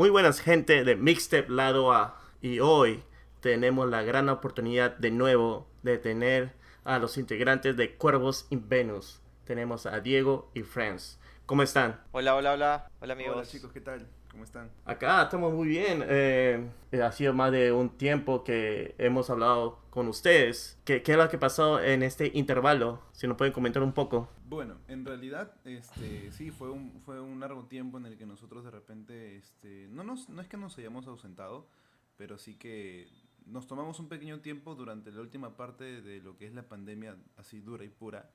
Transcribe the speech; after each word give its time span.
Muy 0.00 0.08
buenas 0.08 0.40
gente 0.40 0.82
de 0.82 0.96
Mixtape 0.96 1.50
Lado 1.50 1.92
A. 1.92 2.18
Y 2.40 2.60
hoy 2.60 3.02
tenemos 3.40 3.86
la 3.86 4.02
gran 4.02 4.30
oportunidad 4.30 4.96
de 4.96 5.10
nuevo 5.10 5.68
de 5.82 5.98
tener 5.98 6.54
a 6.84 6.98
los 6.98 7.18
integrantes 7.18 7.76
de 7.76 7.96
Cuervos 7.96 8.46
in 8.48 8.66
Venus. 8.66 9.20
Tenemos 9.44 9.84
a 9.84 10.00
Diego 10.00 10.50
y 10.54 10.62
Franz. 10.62 11.18
¿Cómo 11.44 11.62
están? 11.62 12.00
Hola, 12.12 12.34
hola, 12.34 12.52
hola. 12.54 12.90
Hola 13.00 13.12
amigos. 13.12 13.36
Hola 13.36 13.44
chicos, 13.44 13.72
¿qué 13.74 13.82
tal? 13.82 14.08
¿Cómo 14.30 14.44
están? 14.44 14.70
Acá 14.84 15.24
estamos 15.24 15.52
muy 15.52 15.68
bien. 15.68 16.04
Eh, 16.06 16.70
ha 16.92 17.12
sido 17.12 17.34
más 17.34 17.50
de 17.50 17.72
un 17.72 17.90
tiempo 17.90 18.44
que 18.44 18.94
hemos 18.98 19.28
hablado 19.28 19.80
con 19.90 20.06
ustedes. 20.06 20.78
¿Qué, 20.84 21.02
¿Qué, 21.02 21.12
es 21.12 21.18
lo 21.18 21.28
que 21.28 21.36
pasó 21.36 21.80
en 21.80 22.02
este 22.02 22.30
intervalo? 22.34 23.02
Si 23.12 23.26
nos 23.26 23.36
pueden 23.36 23.52
comentar 23.52 23.82
un 23.82 23.92
poco. 23.92 24.28
Bueno, 24.46 24.76
en 24.86 25.04
realidad, 25.04 25.52
este, 25.64 26.30
sí, 26.30 26.50
fue 26.52 26.70
un, 26.70 27.00
fue 27.00 27.20
un 27.20 27.40
largo 27.40 27.64
tiempo 27.66 27.98
en 27.98 28.06
el 28.06 28.16
que 28.16 28.24
nosotros 28.24 28.64
de 28.64 28.70
repente, 28.70 29.36
este, 29.36 29.88
no, 29.90 30.04
nos, 30.04 30.28
no 30.28 30.40
es 30.40 30.48
que 30.48 30.56
nos 30.56 30.78
hayamos 30.78 31.08
ausentado, 31.08 31.68
pero 32.16 32.38
sí 32.38 32.54
que 32.54 33.08
nos 33.46 33.66
tomamos 33.66 33.98
un 33.98 34.08
pequeño 34.08 34.40
tiempo 34.40 34.76
durante 34.76 35.10
la 35.10 35.20
última 35.20 35.56
parte 35.56 36.02
de 36.02 36.20
lo 36.20 36.36
que 36.36 36.46
es 36.46 36.54
la 36.54 36.68
pandemia 36.68 37.16
así 37.36 37.60
dura 37.60 37.84
y 37.84 37.88
pura. 37.88 38.30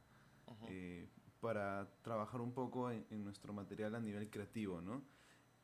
Uh 0.47 0.51
-huh. 0.51 0.67
eh, 0.69 1.09
para 1.39 1.87
trabajar 2.01 2.41
un 2.41 2.53
poco 2.53 2.89
en, 2.89 3.05
en, 3.11 3.23
nuestro 3.23 3.53
material 3.53 3.93
a 3.93 3.99
nivel 3.99 4.29
creativo, 4.31 4.81
¿no? 4.81 5.03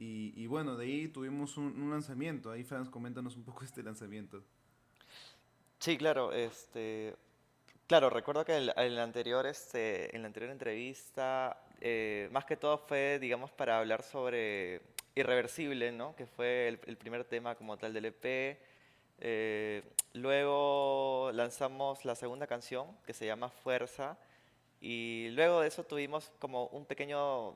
Y, 0.03 0.47
bueno, 0.47 0.75
de 0.75 0.85
ahí 0.85 1.07
tuvimos 1.09 1.57
un, 1.57 1.91
lanzamiento. 1.91 2.49
Ahí, 2.49 2.63
Franz, 2.63 2.89
coméntanos 2.89 3.35
un 3.35 3.43
poco 3.43 3.63
este 3.63 3.83
lanzamiento. 3.83 4.43
Sí, 5.77 5.95
claro. 5.95 6.33
Este, 6.33 7.15
claro, 7.85 8.09
recuerdo 8.09 8.43
que 8.43 8.57
el, 8.57 8.73
el 8.77 8.97
anterior, 8.97 9.45
este, 9.45 10.15
en 10.15 10.23
la 10.23 10.27
anterior 10.27 10.51
entrevista, 10.51 11.63
eh, 11.81 12.29
más 12.31 12.45
que 12.45 12.57
todo 12.57 12.79
fue, 12.79 13.19
digamos, 13.19 13.51
para 13.51 13.77
hablar 13.77 14.01
sobre 14.01 14.81
Irreversible, 15.13 15.91
¿no? 15.91 16.15
Que 16.15 16.25
fue 16.25 16.67
el, 16.67 16.79
el 16.87 16.97
primer 16.97 17.23
tema 17.23 17.53
como 17.53 17.77
tal 17.77 17.93
del 17.93 18.05
EP. 18.05 18.57
Eh, 19.19 19.83
luego 20.13 21.29
lanzamos 21.31 22.05
la 22.05 22.15
segunda 22.15 22.47
canción, 22.47 22.87
que 23.05 23.13
se 23.13 23.27
llama 23.27 23.49
Fuerza. 23.49 24.17
Y 24.79 25.29
luego 25.33 25.61
de 25.61 25.67
eso 25.67 25.83
tuvimos 25.83 26.31
como 26.39 26.65
un 26.69 26.85
pequeño, 26.87 27.53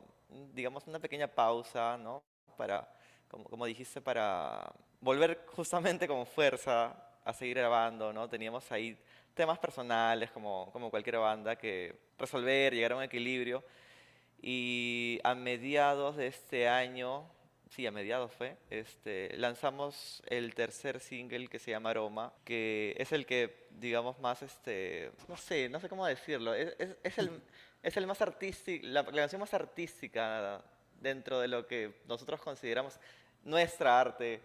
digamos, 0.54 0.86
una 0.86 1.00
pequeña 1.00 1.28
pausa, 1.28 1.98
¿no? 1.98 2.22
Para, 2.56 2.88
como, 3.28 3.46
como 3.46 3.66
dijiste, 3.66 4.02
para 4.02 4.72
volver 5.02 5.46
justamente 5.48 6.08
con 6.08 6.26
fuerza 6.26 6.96
a 7.24 7.34
seguir 7.34 7.58
grabando, 7.58 8.14
¿no? 8.14 8.30
Teníamos 8.30 8.72
ahí 8.72 8.98
temas 9.34 9.60
personales, 9.60 10.32
como, 10.32 10.70
como 10.72 10.90
cualquier 10.90 11.18
banda, 11.18 11.56
que 11.56 11.96
resolver, 12.18 12.74
llegar 12.74 12.94
a 12.94 12.98
un 12.98 13.04
equilibrio. 13.04 13.64
Y 14.42 15.20
a 15.24 15.36
mediados 15.36 16.16
de 16.18 16.28
este 16.28 16.68
año, 16.68 17.30
sí, 17.70 17.86
a 17.86 17.92
mediados 17.92 18.32
fue, 18.32 18.58
este, 18.70 19.36
lanzamos 19.38 20.22
el 20.28 20.54
tercer 20.54 21.00
single 21.00 21.48
que 21.48 21.60
se 21.60 21.72
llama 21.72 21.90
Aroma, 21.90 22.32
que 22.44 22.96
es 22.98 23.12
el 23.12 23.26
que, 23.26 23.68
digamos, 23.72 24.20
más, 24.20 24.42
este, 24.42 25.12
no 25.28 25.36
sé, 25.36 25.68
no 25.70 25.80
sé 25.80 25.90
cómo 25.90 26.06
decirlo, 26.06 26.54
es, 26.54 26.76
es, 26.80 26.98
es 27.04 27.18
el, 27.18 27.42
es 27.82 27.98
el 27.98 28.08
más 28.08 28.22
artístico, 28.22 28.86
la, 28.88 29.02
la 29.02 29.12
canción 29.12 29.42
más 29.42 29.54
artística 29.54 30.64
dentro 31.06 31.40
de 31.40 31.48
lo 31.48 31.68
que 31.68 32.02
nosotros 32.08 32.42
consideramos 32.42 33.00
nuestra 33.44 34.00
arte 34.00 34.42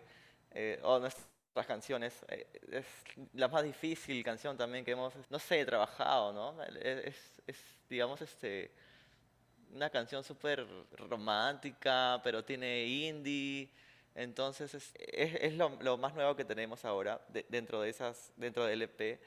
eh, 0.51 0.79
o 0.83 0.99
nuestras 0.99 1.67
canciones. 1.67 2.15
Eh, 2.29 2.47
es 2.71 2.87
la 3.33 3.49
más 3.49 3.65
difícil 3.65 4.23
canción 4.23 4.57
también 4.57 4.85
que 4.85 4.93
hemos, 4.93 5.15
no 5.31 5.39
sé, 5.39 5.65
trabajado, 5.65 6.33
¿no? 6.33 6.63
Es, 6.63 7.43
es 7.47 7.57
digamos, 7.89 8.21
este 8.21 8.71
una 9.73 9.89
canción 9.89 10.23
súper 10.25 10.67
romántica, 11.09 12.21
pero 12.23 12.45
tiene 12.45 12.85
indie. 12.85 13.71
Entonces 14.15 14.75
es, 14.75 14.93
es, 14.97 15.55
lo, 15.55 15.97
más 15.97 16.15
nuevo 16.15 16.35
que 16.35 16.45
tenemos 16.45 16.85
ahora 16.85 17.21
de, 17.29 17.47
dentro, 17.49 17.81
de 17.81 17.91
esas, 17.91 18.33
dentro 18.37 18.67
del 18.67 18.83
EP. 18.83 19.21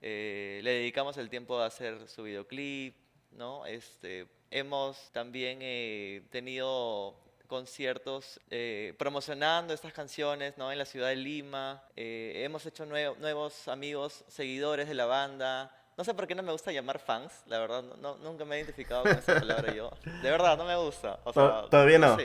Eh, 0.00 0.60
le 0.62 0.70
dedicamos 0.70 1.16
el 1.18 1.28
tiempo 1.28 1.58
a 1.58 1.66
hacer 1.66 2.08
su 2.08 2.22
videoclip, 2.22 2.96
¿no? 3.32 3.66
Este, 3.66 4.26
hemos 4.52 5.10
también 5.12 5.58
eh, 5.62 6.22
tenido 6.30 7.14
conciertos 7.46 8.40
eh, 8.50 8.94
promocionando 8.98 9.74
estas 9.74 9.92
canciones 9.92 10.56
¿no? 10.56 10.70
en 10.70 10.78
la 10.78 10.84
ciudad 10.84 11.08
de 11.08 11.16
Lima. 11.16 11.82
Eh, 11.96 12.42
hemos 12.44 12.64
hecho 12.66 12.86
nuevo, 12.86 13.16
nuevos 13.18 13.68
amigos, 13.68 14.24
seguidores 14.28 14.88
de 14.88 14.94
la 14.94 15.06
banda. 15.06 15.70
No 15.96 16.04
sé 16.04 16.14
por 16.14 16.26
qué 16.26 16.34
no 16.34 16.42
me 16.42 16.52
gusta 16.52 16.72
llamar 16.72 16.98
fans, 16.98 17.32
la 17.46 17.58
verdad, 17.58 17.82
no, 17.82 18.16
nunca 18.16 18.46
me 18.46 18.56
he 18.56 18.58
identificado 18.60 19.02
con 19.02 19.12
esa 19.12 19.38
palabra 19.38 19.74
yo. 19.74 19.90
De 20.22 20.30
verdad, 20.30 20.56
no 20.56 20.64
me 20.64 20.76
gusta. 20.76 21.18
O 21.24 21.32
sea, 21.32 21.66
¿Todavía 21.68 21.98
no? 21.98 22.16
no? 22.16 22.22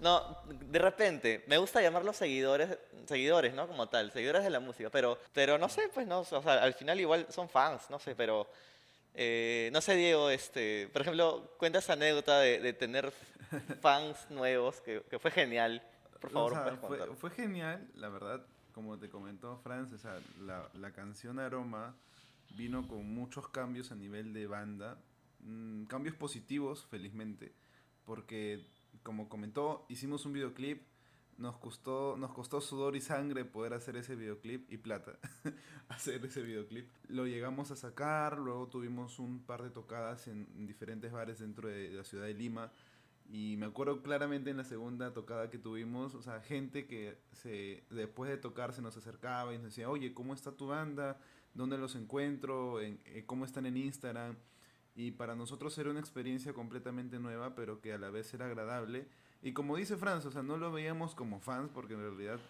No, 0.00 0.38
de 0.46 0.78
repente, 0.78 1.44
me 1.46 1.58
gusta 1.58 1.82
llamarlos 1.82 2.16
seguidores, 2.16 2.78
seguidores, 3.06 3.52
¿no? 3.54 3.66
Como 3.66 3.88
tal, 3.88 4.12
seguidores 4.12 4.44
de 4.44 4.50
la 4.50 4.60
música, 4.60 4.90
pero, 4.90 5.18
pero 5.32 5.58
no 5.58 5.68
sé, 5.68 5.88
pues 5.92 6.06
no, 6.06 6.20
o 6.20 6.24
sea, 6.24 6.62
al 6.62 6.74
final 6.74 7.00
igual 7.00 7.26
son 7.30 7.48
fans, 7.48 7.90
no 7.90 7.98
sé, 7.98 8.14
pero 8.14 8.48
eh, 9.20 9.68
no 9.72 9.80
sé, 9.80 9.96
Diego, 9.96 10.30
este, 10.30 10.88
por 10.92 11.02
ejemplo, 11.02 11.52
cuenta 11.58 11.80
esa 11.80 11.94
anécdota 11.94 12.38
de, 12.38 12.60
de 12.60 12.72
tener 12.72 13.12
fans 13.80 14.30
nuevos, 14.30 14.80
que, 14.80 15.02
que, 15.10 15.18
fue 15.18 15.32
genial. 15.32 15.82
Por 16.20 16.30
favor, 16.30 16.52
o 16.52 16.54
sea, 16.54 16.76
fue, 16.76 17.16
fue, 17.16 17.30
genial, 17.30 17.90
la 17.96 18.10
verdad, 18.10 18.46
como 18.72 18.96
te 18.96 19.10
comentó 19.10 19.58
Franz, 19.58 19.92
o 19.92 19.98
sea, 19.98 20.20
la, 20.38 20.70
la, 20.72 20.92
canción 20.92 21.40
Aroma 21.40 21.96
vino 22.56 22.86
con 22.86 23.12
muchos 23.12 23.48
cambios 23.48 23.90
a 23.90 23.96
nivel 23.96 24.32
de 24.32 24.46
banda, 24.46 24.98
mmm, 25.40 25.86
cambios 25.86 26.14
positivos, 26.14 26.86
felizmente, 26.86 27.52
porque, 28.04 28.68
como 29.02 29.28
comentó, 29.28 29.84
hicimos 29.88 30.26
un 30.26 30.34
videoclip 30.34 30.80
nos 31.38 31.56
costó, 31.56 32.16
nos 32.18 32.32
costó 32.32 32.60
sudor 32.60 32.96
y 32.96 33.00
sangre 33.00 33.44
poder 33.44 33.72
hacer 33.72 33.96
ese 33.96 34.16
videoclip 34.16 34.70
y 34.72 34.76
plata 34.76 35.18
hacer 35.88 36.24
ese 36.26 36.42
videoclip. 36.42 36.88
Lo 37.08 37.26
llegamos 37.26 37.70
a 37.70 37.76
sacar, 37.76 38.38
luego 38.38 38.66
tuvimos 38.66 39.18
un 39.18 39.44
par 39.44 39.62
de 39.62 39.70
tocadas 39.70 40.26
en 40.26 40.66
diferentes 40.66 41.12
bares 41.12 41.38
dentro 41.38 41.68
de 41.68 41.90
la 41.90 42.04
ciudad 42.04 42.26
de 42.26 42.34
Lima. 42.34 42.72
Y 43.30 43.56
me 43.56 43.66
acuerdo 43.66 44.02
claramente 44.02 44.50
en 44.50 44.56
la 44.56 44.64
segunda 44.64 45.12
tocada 45.12 45.50
que 45.50 45.58
tuvimos, 45.58 46.14
o 46.14 46.22
sea, 46.22 46.40
gente 46.40 46.86
que 46.86 47.18
se, 47.32 47.84
después 47.90 48.30
de 48.30 48.38
tocar 48.38 48.72
se 48.72 48.80
nos 48.80 48.96
acercaba 48.96 49.52
y 49.52 49.58
nos 49.58 49.66
decía, 49.66 49.90
oye, 49.90 50.14
¿cómo 50.14 50.32
está 50.32 50.52
tu 50.52 50.68
banda? 50.68 51.20
¿Dónde 51.52 51.76
los 51.76 51.94
encuentro? 51.94 52.80
¿En, 52.80 53.00
eh, 53.04 53.24
¿Cómo 53.26 53.44
están 53.44 53.66
en 53.66 53.76
Instagram? 53.76 54.36
Y 54.96 55.12
para 55.12 55.36
nosotros 55.36 55.76
era 55.76 55.90
una 55.90 56.00
experiencia 56.00 56.54
completamente 56.54 57.18
nueva, 57.18 57.54
pero 57.54 57.80
que 57.82 57.92
a 57.92 57.98
la 57.98 58.10
vez 58.10 58.32
era 58.32 58.46
agradable 58.46 59.06
y 59.42 59.52
como 59.52 59.76
dice 59.76 59.96
Franz, 59.96 60.26
o 60.26 60.30
sea, 60.30 60.42
no 60.42 60.56
lo 60.56 60.72
veíamos 60.72 61.14
como 61.14 61.40
fans 61.40 61.70
porque 61.72 61.94
en 61.94 62.00
realidad 62.00 62.40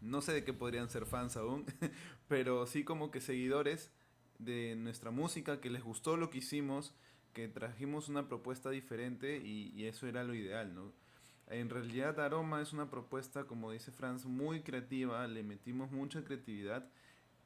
no 0.00 0.22
sé 0.22 0.32
de 0.32 0.44
qué 0.44 0.52
podrían 0.52 0.88
ser 0.88 1.06
fans 1.06 1.36
aún, 1.36 1.66
pero 2.28 2.66
sí 2.66 2.84
como 2.84 3.10
que 3.10 3.20
seguidores 3.20 3.90
de 4.38 4.74
nuestra 4.76 5.10
música, 5.10 5.60
que 5.60 5.70
les 5.70 5.82
gustó 5.82 6.16
lo 6.16 6.30
que 6.30 6.38
hicimos, 6.38 6.94
que 7.34 7.48
trajimos 7.48 8.08
una 8.08 8.26
propuesta 8.26 8.70
diferente 8.70 9.38
y, 9.38 9.84
eso 9.84 10.06
era 10.06 10.24
lo 10.24 10.34
ideal, 10.34 10.74
¿no? 10.74 10.92
En 11.48 11.68
realidad 11.68 12.18
Aroma 12.20 12.62
es 12.62 12.72
una 12.72 12.90
propuesta, 12.90 13.44
como 13.44 13.72
dice 13.72 13.90
Franz, 13.90 14.24
muy 14.24 14.62
creativa, 14.62 15.26
le 15.26 15.42
metimos 15.42 15.90
mucha 15.90 16.24
creatividad 16.24 16.88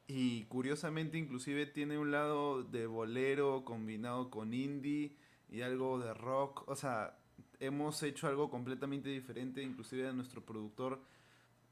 y 0.07 0.43
curiosamente 0.43 1.17
inclusive 1.17 1.65
tiene 1.65 1.97
un 1.97 2.11
lado 2.11 2.63
de 2.63 2.85
bolero 2.85 3.65
combinado 3.65 4.29
con 4.29 4.53
indie 4.53 5.15
y 5.49 5.61
algo 5.61 5.99
de 5.99 6.13
rock, 6.13 6.67
o 6.67 6.75
sea, 6.75 7.17
hemos 7.65 8.01
hecho 8.03 8.27
algo 8.27 8.49
completamente 8.49 9.09
diferente, 9.09 9.61
inclusive 9.61 10.07
a 10.07 10.13
nuestro 10.13 10.45
productor 10.45 11.01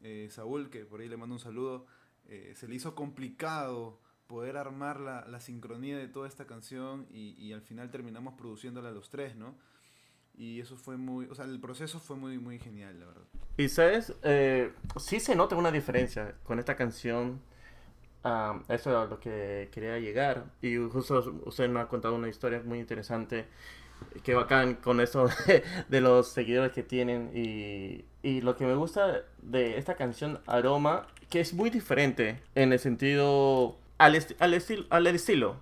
eh, 0.02 0.28
Saúl, 0.30 0.70
que 0.70 0.86
por 0.86 1.02
ahí 1.02 1.08
le 1.08 1.18
mando 1.18 1.36
un 1.36 1.40
saludo, 1.40 1.86
eh, 2.28 2.54
se 2.56 2.68
le 2.68 2.76
hizo 2.76 2.96
complicado 2.96 4.00
poder 4.28 4.58
armar 4.58 5.00
la, 5.00 5.26
la 5.28 5.40
sincronía 5.40 5.98
de 5.98 6.08
toda 6.08 6.28
esta 6.28 6.46
canción 6.46 7.08
y, 7.10 7.36
y, 7.38 7.54
al 7.54 7.62
final 7.62 7.92
terminamos 7.92 8.34
produciéndola 8.36 8.92
los 8.92 9.10
tres, 9.10 9.36
¿no? 9.36 9.56
Y 10.36 10.60
eso 10.60 10.76
fue 10.76 10.98
muy, 10.98 11.28
o 11.28 11.36
sea, 11.36 11.46
el 11.46 11.60
proceso 11.60 12.00
fue 12.00 12.16
muy, 12.16 12.40
muy 12.40 12.58
genial, 12.58 13.00
la 13.00 13.06
verdad. 13.06 13.24
Y 13.58 13.70
sabes, 13.70 14.14
eh, 14.24 14.74
sí 14.98 15.20
se 15.20 15.36
nota 15.36 15.56
una 15.56 15.72
diferencia 15.72 16.36
con 16.44 16.58
esta 16.58 16.76
canción. 16.76 17.40
Um, 18.24 18.64
eso 18.70 18.90
es 18.90 18.96
a 18.96 19.06
lo 19.06 19.20
que 19.20 19.70
quería 19.72 20.00
llegar. 20.00 20.46
Y 20.62 20.78
justo 20.78 21.42
usted 21.46 21.70
me 21.70 21.82
ha 21.82 21.88
contado 21.88 22.16
una 22.16 22.30
historia 22.30 22.64
muy 22.66 22.80
interesante 22.80 23.46
qué 24.24 24.34
bacán 24.34 24.76
con 24.76 25.00
eso 25.00 25.30
de, 25.90 26.02
los 26.02 26.30
seguidores 26.30 26.72
que 26.72 26.84
tienen. 26.84 27.32
Y, 27.34 28.06
y, 28.22 28.42
lo 28.42 28.56
que 28.56 28.66
me 28.66 28.76
gusta 28.76 29.24
de 29.42 29.78
esta 29.78 29.96
canción 29.96 30.40
Aroma 30.48 31.08
que 31.30 31.40
es 31.40 31.54
muy 31.54 31.72
diferente 31.72 32.40
en 32.54 32.74
el 32.74 32.80
sentido 32.80 33.76
al, 33.98 34.14
esti 34.14 34.36
al, 34.40 34.54
esti 34.54 34.86
al 34.90 35.08
estilo. 35.08 35.56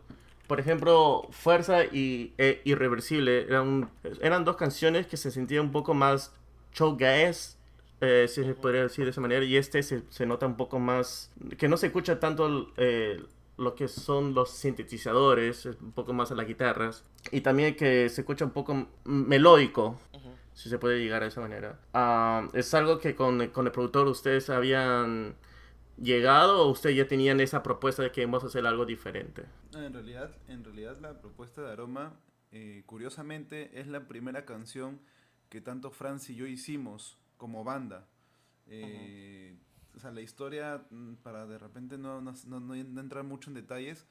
Por 0.47 0.59
ejemplo 0.59 1.29
Fuerza 1.31 1.85
y 1.85 2.33
e 2.37 2.61
Irreversible 2.65 3.43
eran, 3.43 3.89
eran 4.21 4.43
dos 4.43 4.57
canciones 4.57 5.07
que 5.07 5.15
se 5.15 5.31
sentían 5.31 5.67
un 5.67 5.71
poco 5.71 5.93
más 5.93 6.33
showgaze 6.73 7.55
eh, 8.01 8.25
si 8.27 8.43
se 8.43 8.53
podría 8.53 8.81
decir 8.81 9.05
de 9.05 9.11
esa 9.11 9.21
manera 9.21 9.45
y 9.45 9.55
este 9.55 9.81
se, 9.81 10.01
se 10.09 10.25
nota 10.25 10.45
un 10.45 10.57
poco 10.57 10.77
más 10.77 11.31
que 11.57 11.69
no 11.69 11.77
se 11.77 11.87
escucha 11.87 12.19
tanto 12.19 12.69
eh, 12.75 13.23
lo 13.61 13.75
que 13.75 13.87
son 13.87 14.33
los 14.33 14.49
sintetizadores, 14.49 15.65
un 15.65 15.91
poco 15.91 16.13
más 16.13 16.31
a 16.31 16.35
las 16.35 16.47
guitarras, 16.47 17.03
y 17.31 17.41
también 17.41 17.75
que 17.75 18.09
se 18.09 18.21
escucha 18.21 18.45
un 18.45 18.51
poco 18.51 18.87
melódico. 19.05 19.99
Uh 20.13 20.17
-huh. 20.17 20.35
si 20.53 20.69
se 20.69 20.77
puede 20.77 20.99
llegar 20.99 21.23
a 21.23 21.27
esa 21.27 21.39
manera. 21.39 21.79
Ah, 21.93 22.47
¿Es 22.53 22.73
algo 22.73 22.99
que 22.99 23.15
con, 23.15 23.47
con, 23.47 23.65
el 23.65 23.71
productor 23.71 24.07
ustedes 24.07 24.49
habían 24.49 25.35
llegado 25.97 26.65
o 26.65 26.71
ustedes 26.71 26.97
ya 26.97 27.07
tenían 27.07 27.39
esa 27.39 27.63
propuesta 27.63 28.03
de 28.03 28.11
que 28.11 28.25
vamos 28.25 28.43
a 28.43 28.47
hacer 28.47 28.65
algo 28.65 28.85
diferente? 28.85 29.45
En 29.73 29.93
realidad, 29.93 30.35
en 30.47 30.63
realidad 30.63 30.97
la 30.99 31.21
propuesta 31.21 31.61
de 31.61 31.71
Aroma, 31.71 32.19
eh, 32.51 32.83
curiosamente, 32.85 33.79
es 33.79 33.87
la 33.87 34.07
primera 34.07 34.45
canción 34.45 34.99
que 35.49 35.61
tanto 35.61 35.91
Franz 35.91 36.29
y 36.29 36.35
yo 36.35 36.47
hicimos 36.47 37.17
como 37.37 37.63
banda. 37.63 38.07
Eh, 38.67 39.55
o 39.95 39.99
sea, 39.99 40.11
la 40.11 40.21
historia, 40.21 40.85
mm, 40.89 41.15
para 41.15 41.45
de 41.45 41.57
repente 41.57 41.97
no, 41.97 42.21
no, 42.21 42.33
no, 42.59 42.75
entrar 42.75 43.23
mucho 43.23 43.49
en 43.49 43.55
detalles, 43.55 44.07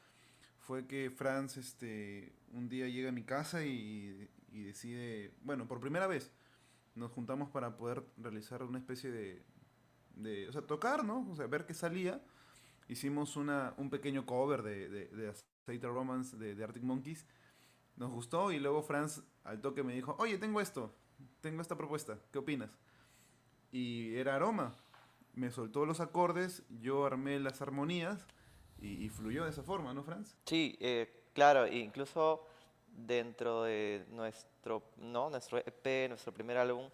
fue 0.58 0.86
que 0.86 1.10
Franz 1.10 1.56
este, 1.56 2.32
un 2.52 2.68
día 2.68 2.88
llega 2.88 3.08
a 3.08 3.12
mi 3.12 3.24
casa 3.24 3.64
y, 3.64 4.28
y 4.52 4.62
decide, 4.62 5.34
bueno, 5.42 5.66
por 5.66 5.80
primera 5.80 6.06
vez 6.06 6.32
nos 6.94 7.10
juntamos 7.12 7.50
para 7.50 7.76
poder 7.76 8.04
realizar 8.16 8.62
una 8.62 8.78
especie 8.78 9.10
de, 9.10 9.42
de 10.16 10.48
o 10.48 10.52
sea, 10.52 10.62
tocar, 10.62 11.04
¿no? 11.04 11.28
O 11.30 11.34
sea, 11.34 11.46
ver 11.46 11.66
qué 11.66 11.74
salía. 11.74 12.20
Hicimos 12.88 13.36
una, 13.36 13.74
un 13.76 13.90
pequeño 13.90 14.26
cover 14.26 14.62
de, 14.62 14.88
de, 14.88 15.06
de 15.08 15.28
Aceite 15.28 15.86
Romance 15.86 16.36
de, 16.36 16.54
de, 16.54 16.64
Arctic 16.64 16.82
Monkeys. 16.82 17.26
Nos 17.96 18.10
gustó 18.10 18.50
y 18.52 18.58
luego 18.58 18.82
Franz 18.82 19.22
al 19.44 19.60
toque 19.60 19.82
me 19.82 19.94
dijo, 19.94 20.16
oye, 20.18 20.38
tengo 20.38 20.60
esto, 20.60 20.94
tengo 21.40 21.62
esta 21.62 21.76
propuesta, 21.76 22.18
¿qué 22.32 22.38
opinas? 22.38 22.70
Y 23.70 24.14
era 24.16 24.36
aroma. 24.36 24.74
Me 25.34 25.50
soltó 25.50 25.86
los 25.86 26.00
acordes, 26.00 26.62
yo 26.80 27.06
armé 27.06 27.38
las 27.38 27.62
armonías 27.62 28.26
y, 28.80 29.08
fluyó 29.10 29.44
de 29.44 29.50
esa 29.50 29.62
forma, 29.62 29.92
¿no, 29.92 30.02
Franz? 30.02 30.36
Sí, 30.46 30.76
eh, 30.80 31.26
claro, 31.34 31.66
incluso 31.66 32.46
dentro 32.88 33.64
de 33.64 34.06
nuestro, 34.10 34.82
¿no? 34.96 35.30
nuestro 35.30 35.58
EP, 35.58 36.08
nuestro 36.08 36.32
primer 36.32 36.56
álbum, 36.56 36.88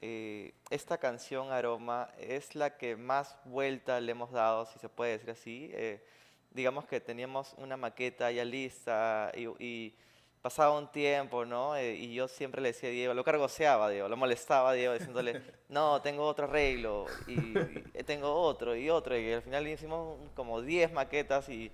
eh, 0.00 0.54
esta 0.70 0.98
canción 0.98 1.50
Aroma 1.50 2.08
es 2.18 2.54
la 2.54 2.76
que 2.76 2.96
más 2.96 3.36
vuelta 3.44 4.00
le 4.00 4.12
hemos 4.12 4.30
dado, 4.30 4.66
si 4.66 4.78
se 4.78 4.88
puede 4.88 5.12
decir 5.12 5.30
así. 5.30 5.70
Eh, 5.72 6.04
digamos 6.50 6.86
que 6.86 7.00
teníamos 7.00 7.54
una 7.56 7.76
maqueta 7.76 8.30
ya 8.30 8.44
lista 8.44 9.32
y, 9.34 9.46
y 9.64 9.96
pasaba 10.42 10.78
un 10.78 10.90
tiempo, 10.90 11.44
¿no? 11.44 11.76
Eh, 11.76 11.94
y 11.94 12.14
yo 12.14 12.28
siempre 12.28 12.60
le 12.60 12.68
decía 12.68 12.88
a 12.88 12.92
Diego, 12.92 13.14
lo 13.14 13.24
cargoseaba, 13.24 13.90
Diego, 13.90 14.08
lo 14.08 14.16
molestaba 14.16 14.70
a 14.70 14.72
Diego 14.72 14.94
diciéndole, 14.94 15.42
no, 15.68 16.00
tengo 16.02 16.26
otro 16.26 16.46
arreglo, 16.46 17.06
y, 17.26 17.34
y, 17.34 18.02
tengo 18.04 18.32
otro, 18.32 18.76
y 18.76 18.90
otro, 18.90 19.16
y 19.18 19.32
al 19.32 19.42
final 19.42 19.66
hicimos 19.66 20.18
como 20.34 20.62
10 20.62 20.92
maquetas 20.92 21.48
y 21.48 21.70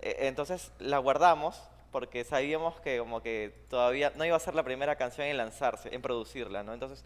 entonces 0.00 0.72
la 0.78 0.98
guardamos 0.98 1.62
porque 1.90 2.24
sabíamos 2.24 2.78
que 2.80 2.98
como 2.98 3.22
que 3.22 3.54
todavía 3.70 4.12
no 4.16 4.24
iba 4.26 4.36
a 4.36 4.40
ser 4.40 4.54
la 4.54 4.62
primera 4.62 4.96
canción 4.96 5.26
en 5.26 5.38
lanzarse, 5.38 5.94
en 5.94 6.02
producirla, 6.02 6.62
¿no? 6.62 6.74
Entonces 6.74 7.02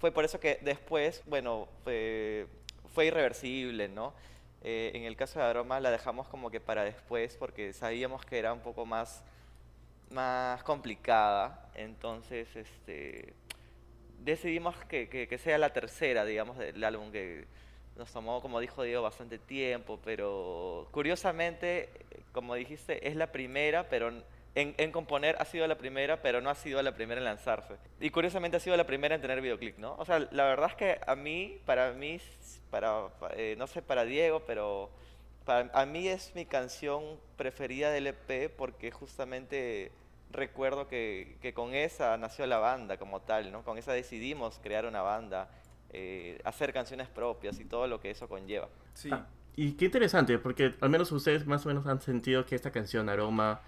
fue 0.00 0.10
por 0.10 0.24
eso 0.24 0.40
que 0.40 0.58
después, 0.62 1.22
bueno, 1.26 1.68
fue, 1.84 2.48
fue 2.92 3.06
irreversible, 3.06 3.88
¿no? 3.88 4.12
Eh, 4.62 4.90
en 4.94 5.04
el 5.04 5.16
caso 5.16 5.38
de 5.38 5.44
Aroma 5.44 5.78
la 5.78 5.92
dejamos 5.92 6.26
como 6.26 6.50
que 6.50 6.60
para 6.60 6.82
después 6.82 7.36
porque 7.36 7.72
sabíamos 7.72 8.24
que 8.24 8.36
era 8.36 8.52
un 8.52 8.58
poco 8.58 8.84
más, 8.84 9.22
más 10.12 10.62
complicada, 10.62 11.70
entonces 11.74 12.54
este, 12.54 13.34
decidimos 14.20 14.76
que, 14.84 15.08
que, 15.08 15.28
que 15.28 15.38
sea 15.38 15.58
la 15.58 15.72
tercera, 15.72 16.24
digamos, 16.24 16.58
del 16.58 16.82
álbum 16.84 17.10
que 17.10 17.46
nos 17.96 18.12
tomó, 18.12 18.40
como 18.40 18.60
dijo 18.60 18.82
Diego, 18.82 19.02
bastante 19.02 19.38
tiempo, 19.38 20.00
pero 20.04 20.88
curiosamente, 20.92 21.88
como 22.32 22.54
dijiste, 22.54 23.06
es 23.06 23.16
la 23.16 23.32
primera, 23.32 23.88
pero 23.88 24.08
en, 24.08 24.74
en, 24.76 24.92
componer 24.92 25.36
ha 25.38 25.44
sido 25.44 25.66
la 25.66 25.76
primera, 25.76 26.22
pero 26.22 26.40
no 26.40 26.50
ha 26.50 26.54
sido 26.54 26.82
la 26.82 26.94
primera 26.94 27.20
en 27.20 27.24
lanzarse. 27.24 27.74
Y 28.00 28.10
curiosamente 28.10 28.56
ha 28.56 28.60
sido 28.60 28.76
la 28.76 28.86
primera 28.86 29.14
en 29.14 29.20
tener 29.20 29.40
videoclip, 29.40 29.78
¿no? 29.78 29.94
O 29.98 30.04
sea, 30.04 30.20
la 30.30 30.44
verdad 30.44 30.70
es 30.70 30.76
que 30.76 31.00
a 31.06 31.16
mí, 31.16 31.60
para 31.64 31.92
mí, 31.92 32.20
para, 32.70 33.08
eh, 33.36 33.54
no 33.58 33.66
sé, 33.66 33.82
para 33.82 34.04
Diego, 34.04 34.42
pero 34.46 34.90
para, 35.44 35.70
a 35.72 35.86
mí 35.86 36.08
es 36.08 36.34
mi 36.34 36.46
canción 36.46 37.18
preferida 37.36 37.90
del 37.90 38.06
EP 38.08 38.50
porque 38.56 38.90
justamente 38.90 39.90
recuerdo 40.32 40.88
que, 40.88 41.36
que, 41.40 41.54
con 41.54 41.74
esa 41.74 42.16
nació 42.16 42.46
la 42.46 42.58
banda 42.58 42.96
como 42.96 43.20
tal, 43.20 43.52
¿no? 43.52 43.62
Con 43.62 43.78
esa 43.78 43.92
decidimos 43.92 44.58
crear 44.62 44.86
una 44.86 45.02
banda, 45.02 45.48
eh, 45.90 46.40
hacer 46.44 46.72
canciones 46.72 47.08
propias 47.08 47.60
y 47.60 47.64
todo 47.64 47.86
lo 47.86 48.00
que 48.00 48.10
eso 48.10 48.28
conlleva. 48.28 48.68
Sí. 48.94 49.10
Ah, 49.12 49.26
y 49.54 49.72
qué 49.72 49.86
interesante, 49.86 50.38
porque 50.38 50.74
al 50.80 50.88
menos 50.88 51.12
ustedes 51.12 51.46
más 51.46 51.64
o 51.66 51.68
menos 51.68 51.86
han 51.86 52.00
sentido 52.00 52.46
que 52.46 52.54
esta 52.54 52.70
canción, 52.70 53.08
Aroma, 53.08 53.60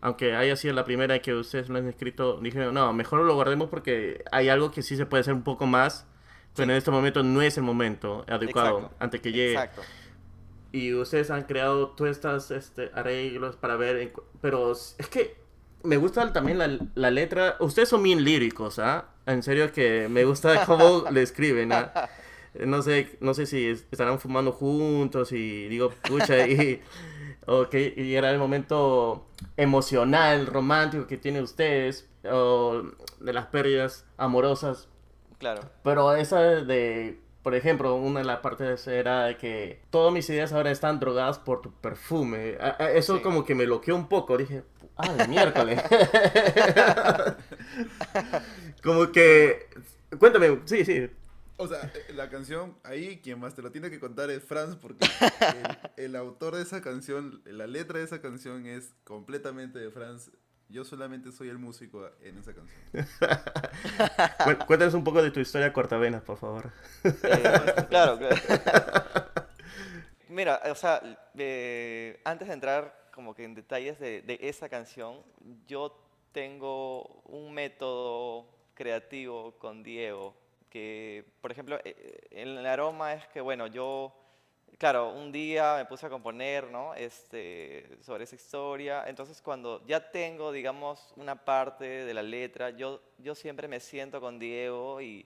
aunque 0.00 0.34
haya 0.34 0.54
sido 0.54 0.74
la 0.74 0.84
primera 0.84 1.18
que 1.18 1.34
ustedes 1.34 1.68
lo 1.68 1.78
han 1.78 1.88
escrito, 1.88 2.38
dijeron, 2.40 2.74
no, 2.74 2.92
mejor 2.92 3.20
lo 3.20 3.34
guardemos 3.34 3.68
porque 3.68 4.22
hay 4.30 4.48
algo 4.48 4.70
que 4.70 4.82
sí 4.82 4.96
se 4.96 5.06
puede 5.06 5.22
hacer 5.22 5.34
un 5.34 5.42
poco 5.42 5.66
más, 5.66 6.06
pero 6.54 6.70
en 6.70 6.76
este 6.76 6.90
momento 6.90 7.22
no 7.22 7.42
es 7.42 7.56
el 7.56 7.64
momento 7.64 8.24
adecuado 8.28 8.78
Exacto. 8.78 8.96
antes 9.00 9.20
que 9.20 9.32
llegue. 9.32 9.52
Exacto. 9.54 9.82
Y 10.70 10.92
ustedes 10.92 11.30
han 11.30 11.44
creado 11.44 11.90
todos 11.90 12.10
estos 12.10 12.50
este, 12.50 12.90
arreglos 12.94 13.56
para 13.56 13.76
ver, 13.76 14.12
pero 14.40 14.72
es 14.72 15.08
que 15.10 15.43
me 15.84 15.96
gusta 15.96 16.32
también 16.32 16.58
la, 16.58 16.78
la 16.94 17.10
letra, 17.10 17.56
ustedes 17.60 17.88
son 17.88 18.02
bien 18.02 18.24
líricos, 18.24 18.78
¿ah? 18.78 19.06
En 19.26 19.42
serio 19.42 19.72
que 19.72 20.08
me 20.08 20.24
gusta 20.24 20.64
cómo 20.66 21.04
le 21.10 21.22
escriben, 21.22 21.72
¿ah? 21.72 22.08
No 22.54 22.82
sé, 22.82 23.16
no 23.20 23.34
sé 23.34 23.46
si 23.46 23.66
estarán 23.66 24.18
fumando 24.18 24.52
juntos 24.52 25.32
y 25.32 25.68
digo, 25.68 25.90
pucha, 26.08 26.46
y 26.46 26.80
o 27.46 27.68
que 27.68 27.92
y 27.96 28.14
era 28.14 28.30
el 28.30 28.38
momento 28.38 29.26
emocional, 29.56 30.46
romántico 30.46 31.06
que 31.06 31.16
tienen 31.16 31.42
ustedes, 31.42 32.08
o 32.24 32.82
de 33.20 33.32
las 33.32 33.46
pérdidas 33.46 34.06
amorosas. 34.16 34.88
Claro. 35.38 35.62
Pero 35.82 36.14
esa 36.14 36.40
de, 36.40 37.18
por 37.42 37.54
ejemplo, 37.54 37.96
una 37.96 38.20
de 38.20 38.26
las 38.26 38.38
partes 38.38 38.86
era 38.86 39.24
de 39.24 39.36
que 39.36 39.82
todas 39.90 40.12
mis 40.12 40.28
ideas 40.30 40.52
ahora 40.52 40.70
están 40.70 41.00
drogadas 41.00 41.38
por 41.38 41.60
tu 41.60 41.72
perfume. 41.72 42.56
Eso 42.94 43.16
sí. 43.16 43.22
como 43.22 43.44
que 43.44 43.54
me 43.54 43.66
bloqueó 43.66 43.96
un 43.96 44.08
poco. 44.08 44.38
Dije, 44.38 44.62
ah, 44.96 45.26
miércoles. 45.28 45.82
como 48.82 49.12
que, 49.12 49.68
cuéntame, 50.18 50.60
sí, 50.64 50.84
sí. 50.84 51.08
O 51.56 51.68
sea, 51.68 51.90
eh, 51.94 52.12
la 52.14 52.30
canción, 52.30 52.76
ahí 52.82 53.20
quien 53.22 53.38
más 53.38 53.54
te 53.54 53.62
lo 53.62 53.70
tiene 53.70 53.90
que 53.90 54.00
contar 54.00 54.30
es 54.30 54.42
Franz, 54.42 54.76
porque 54.76 55.06
el, 55.96 56.06
el, 56.06 56.16
autor 56.16 56.56
de 56.56 56.62
esa 56.62 56.80
canción, 56.80 57.42
la 57.44 57.66
letra 57.66 57.98
de 57.98 58.04
esa 58.04 58.20
canción 58.20 58.66
es 58.66 58.94
completamente 59.04 59.78
de 59.78 59.90
Franz. 59.90 60.30
Yo 60.68 60.84
solamente 60.84 61.30
soy 61.30 61.50
el 61.50 61.58
músico 61.58 62.10
en 62.20 62.38
esa 62.38 62.54
canción. 62.54 62.80
Cuéntanos 64.66 64.94
un 64.94 65.04
poco 65.04 65.22
de 65.22 65.30
tu 65.30 65.38
historia 65.38 65.72
cortavenas, 65.72 66.22
por 66.22 66.38
favor. 66.38 66.72
Eh, 67.04 67.12
claro, 67.90 68.18
claro. 68.18 68.36
Mira, 70.28 70.60
o 70.64 70.74
sea, 70.74 71.00
eh, 71.36 72.20
antes 72.24 72.48
de 72.48 72.54
entrar 72.54 73.03
como 73.14 73.34
que 73.34 73.44
en 73.44 73.54
detalles 73.54 73.98
de, 74.00 74.22
de 74.22 74.38
esa 74.42 74.68
canción, 74.68 75.22
yo 75.68 75.96
tengo 76.32 77.22
un 77.26 77.52
método 77.52 78.46
creativo 78.74 79.52
con 79.58 79.84
Diego 79.84 80.34
que, 80.68 81.24
por 81.40 81.52
ejemplo, 81.52 81.78
eh, 81.84 82.26
el 82.32 82.66
aroma 82.66 83.14
es 83.14 83.24
que, 83.28 83.40
bueno, 83.40 83.68
yo, 83.68 84.12
claro, 84.76 85.10
un 85.12 85.30
día 85.30 85.76
me 85.76 85.84
puse 85.84 86.06
a 86.06 86.10
componer, 86.10 86.68
¿no? 86.68 86.94
Este, 86.94 87.96
sobre 88.02 88.24
esa 88.24 88.34
historia, 88.34 89.04
entonces 89.06 89.40
cuando 89.40 89.86
ya 89.86 90.10
tengo, 90.10 90.50
digamos, 90.50 91.12
una 91.14 91.36
parte 91.36 91.84
de 91.84 92.12
la 92.12 92.24
letra, 92.24 92.70
yo, 92.70 93.00
yo 93.18 93.36
siempre 93.36 93.68
me 93.68 93.78
siento 93.78 94.20
con 94.20 94.40
Diego 94.40 95.00
y, 95.00 95.24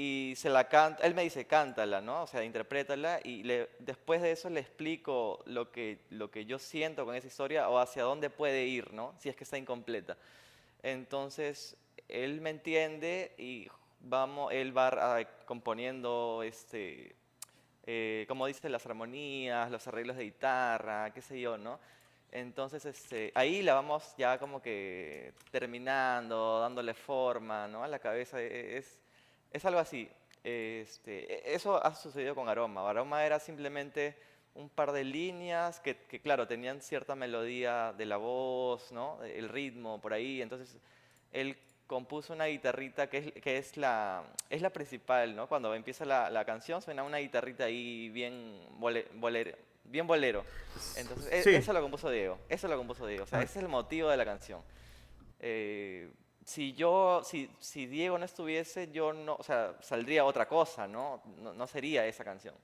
y 0.00 0.36
se 0.36 0.48
la 0.48 0.68
canta, 0.68 1.02
él 1.02 1.12
me 1.12 1.24
dice, 1.24 1.44
cántala, 1.48 2.00
¿no? 2.00 2.22
O 2.22 2.26
sea, 2.28 2.44
interprétala 2.44 3.18
y 3.24 3.42
le, 3.42 3.68
después 3.80 4.22
de 4.22 4.30
eso 4.30 4.48
le 4.48 4.60
explico 4.60 5.42
lo 5.46 5.72
que, 5.72 5.98
lo 6.10 6.30
que 6.30 6.44
yo 6.44 6.60
siento 6.60 7.04
con 7.04 7.16
esa 7.16 7.26
historia 7.26 7.68
o 7.68 7.80
hacia 7.80 8.04
dónde 8.04 8.30
puede 8.30 8.64
ir, 8.64 8.92
¿no? 8.92 9.12
Si 9.18 9.28
es 9.28 9.34
que 9.34 9.42
está 9.42 9.58
incompleta. 9.58 10.16
Entonces, 10.84 11.76
él 12.06 12.40
me 12.40 12.50
entiende 12.50 13.34
y 13.38 13.66
vamos, 13.98 14.52
él 14.52 14.76
va 14.76 15.26
componiendo, 15.44 16.44
este, 16.44 17.16
eh, 17.84 18.24
como 18.28 18.46
dice, 18.46 18.68
las 18.68 18.86
armonías, 18.86 19.68
los 19.68 19.84
arreglos 19.88 20.16
de 20.16 20.22
guitarra, 20.26 21.12
qué 21.12 21.22
sé 21.22 21.40
yo, 21.40 21.58
¿no? 21.58 21.80
Entonces, 22.30 22.84
este, 22.84 23.32
ahí 23.34 23.62
la 23.62 23.74
vamos 23.74 24.14
ya 24.16 24.38
como 24.38 24.62
que 24.62 25.32
terminando, 25.50 26.60
dándole 26.60 26.94
forma, 26.94 27.66
¿no? 27.66 27.82
A 27.82 27.88
la 27.88 27.98
cabeza, 27.98 28.40
e, 28.40 28.76
es, 28.76 29.00
es 29.52 29.64
algo 29.64 29.80
así. 29.80 30.08
Este, 30.44 31.50
e, 31.50 31.54
eso 31.54 31.84
ha 31.84 31.94
sucedido 31.94 32.34
con 32.34 32.48
Aroma. 32.48 32.88
Aroma 32.88 33.24
era 33.24 33.38
simplemente 33.38 34.16
un 34.54 34.68
par 34.68 34.92
de 34.92 35.04
líneas 35.04 35.80
que, 35.80 35.96
que, 35.96 36.20
claro, 36.20 36.46
tenían 36.46 36.80
cierta 36.80 37.14
melodía 37.14 37.92
de 37.96 38.06
la 38.06 38.16
voz, 38.16 38.92
¿no? 38.92 39.22
El 39.22 39.48
ritmo 39.48 40.00
por 40.00 40.12
ahí. 40.12 40.42
Entonces, 40.42 40.78
él 41.32 41.56
compuso 41.86 42.34
una 42.34 42.46
guitarrita 42.46 43.08
que 43.08 43.18
es, 43.18 43.32
que 43.42 43.56
es, 43.56 43.76
la, 43.76 44.22
es 44.50 44.62
la 44.62 44.70
principal, 44.70 45.34
¿no? 45.34 45.48
Cuando 45.48 45.74
empieza 45.74 46.04
la, 46.04 46.30
la 46.30 46.44
canción 46.44 46.82
suena 46.82 47.02
una 47.02 47.18
guitarrita 47.18 47.64
ahí 47.64 48.10
bien 48.10 48.60
bolero, 48.74 49.56
bien 49.84 50.06
bolero. 50.06 50.44
Entonces, 50.96 51.32
e, 51.32 51.42
sí. 51.42 51.54
eso 51.54 51.72
lo 51.72 51.80
compuso 51.80 52.10
Diego, 52.10 52.38
eso 52.48 52.68
lo 52.68 52.76
compuso 52.76 53.06
Diego, 53.06 53.24
o 53.24 53.26
sea, 53.26 53.38
ah. 53.38 53.42
ese 53.42 53.58
es 53.58 53.64
el 53.64 53.70
motivo 53.70 54.10
de 54.10 54.16
la 54.18 54.24
canción. 54.24 54.60
Eh, 55.40 56.10
si 56.48 56.72
yo, 56.72 57.20
si, 57.24 57.50
si 57.60 57.86
Diego 57.86 58.16
no 58.16 58.24
estuviese, 58.24 58.90
yo 58.90 59.12
no, 59.12 59.36
o 59.38 59.42
sea, 59.42 59.76
saldría 59.82 60.24
otra 60.24 60.48
cosa, 60.48 60.88
¿no? 60.88 61.22
No, 61.42 61.52
no 61.52 61.66
sería 61.66 62.06
esa 62.06 62.24
canción. 62.24 62.54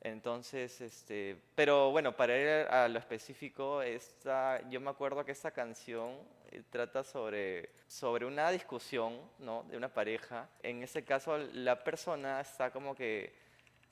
Entonces, 0.00 0.80
este, 0.80 1.36
pero 1.54 1.90
bueno, 1.90 2.16
para 2.16 2.38
ir 2.38 2.48
a 2.48 2.88
lo 2.88 2.98
específico, 2.98 3.82
esta, 3.82 4.66
yo 4.70 4.80
me 4.80 4.88
acuerdo 4.88 5.22
que 5.22 5.32
esta 5.32 5.50
canción 5.50 6.16
eh, 6.50 6.62
trata 6.70 7.04
sobre, 7.04 7.68
sobre 7.86 8.24
una 8.24 8.50
discusión, 8.50 9.20
¿no? 9.38 9.64
De 9.64 9.76
una 9.76 9.92
pareja. 9.92 10.48
En 10.62 10.82
ese 10.82 11.04
caso, 11.04 11.36
la 11.36 11.84
persona 11.84 12.40
está 12.40 12.70
como 12.70 12.94
que 12.94 13.34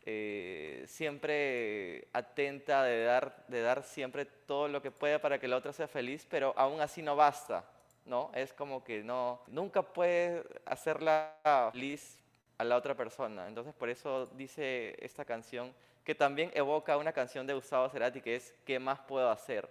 eh, 0.06 0.85
siempre 0.87 2.08
atenta 2.14 2.82
de 2.82 3.04
dar, 3.04 3.44
de 3.49 3.61
dar 3.61 3.82
siempre 3.82 4.25
todo 4.25 4.68
lo 4.68 4.80
que 4.80 4.90
pueda 4.90 5.20
para 5.20 5.38
que 5.38 5.49
la 5.49 5.58
otra 5.58 5.75
sea 5.75 5.87
feliz, 5.87 6.26
pero 6.30 6.54
aún 6.56 6.80
así 6.80 7.02
no 7.02 7.14
basta, 7.14 7.62
¿no? 8.08 8.30
Es 8.34 8.52
como 8.52 8.82
que 8.82 9.02
no, 9.02 9.42
nunca 9.46 9.82
puede 9.82 10.44
hacerla 10.64 11.36
feliz 11.72 12.18
a 12.56 12.64
la 12.64 12.76
otra 12.76 12.94
persona. 12.96 13.46
Entonces, 13.46 13.74
por 13.74 13.88
eso 13.88 14.26
dice 14.34 14.96
esta 15.04 15.24
canción 15.24 15.72
que 16.04 16.14
también 16.14 16.50
evoca 16.54 16.96
una 16.96 17.12
canción 17.12 17.46
de 17.46 17.54
Gustavo 17.54 17.88
Cerati 17.90 18.20
que 18.20 18.36
es 18.36 18.54
¿Qué 18.64 18.78
más 18.78 18.98
puedo 19.00 19.30
hacer? 19.30 19.68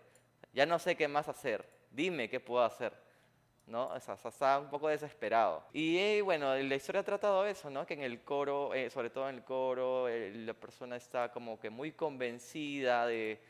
Ya 0.53 0.65
no 0.65 0.79
sé 0.79 0.95
qué 0.95 1.07
más 1.07 1.27
hacer, 1.27 1.67
dime 1.91 2.29
qué 2.29 2.39
puedo 2.39 2.63
hacer. 2.63 2.93
¿no? 3.67 3.87
O 3.87 3.99
sea, 3.99 4.15
está 4.15 4.59
un 4.59 4.69
poco 4.69 4.87
desesperado. 4.87 5.63
Y 5.73 5.97
eh, 5.97 6.21
bueno, 6.21 6.55
la 6.55 6.75
historia 6.75 7.01
ha 7.01 7.03
tratado 7.03 7.45
eso, 7.45 7.69
¿no? 7.69 7.85
Que 7.85 7.95
en 7.95 8.01
el 8.01 8.21
coro, 8.21 8.73
eh, 8.73 8.89
sobre 8.89 9.09
todo 9.09 9.27
en 9.29 9.35
el 9.35 9.43
coro, 9.43 10.07
eh, 10.07 10.31
la 10.33 10.53
persona 10.53 10.95
está 10.95 11.31
como 11.31 11.59
que 11.59 11.69
muy 11.69 11.91
convencida 11.91 13.05
de, 13.05 13.41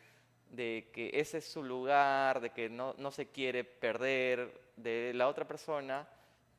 de, 0.50 0.90
que 0.92 1.12
ese 1.14 1.38
es 1.38 1.46
su 1.46 1.64
lugar, 1.64 2.42
de 2.42 2.50
que 2.50 2.68
no, 2.68 2.96
no 2.98 3.12
se 3.12 3.28
quiere 3.28 3.64
perder 3.64 4.67
de 4.78 5.12
la 5.14 5.28
otra 5.28 5.46
persona, 5.46 6.08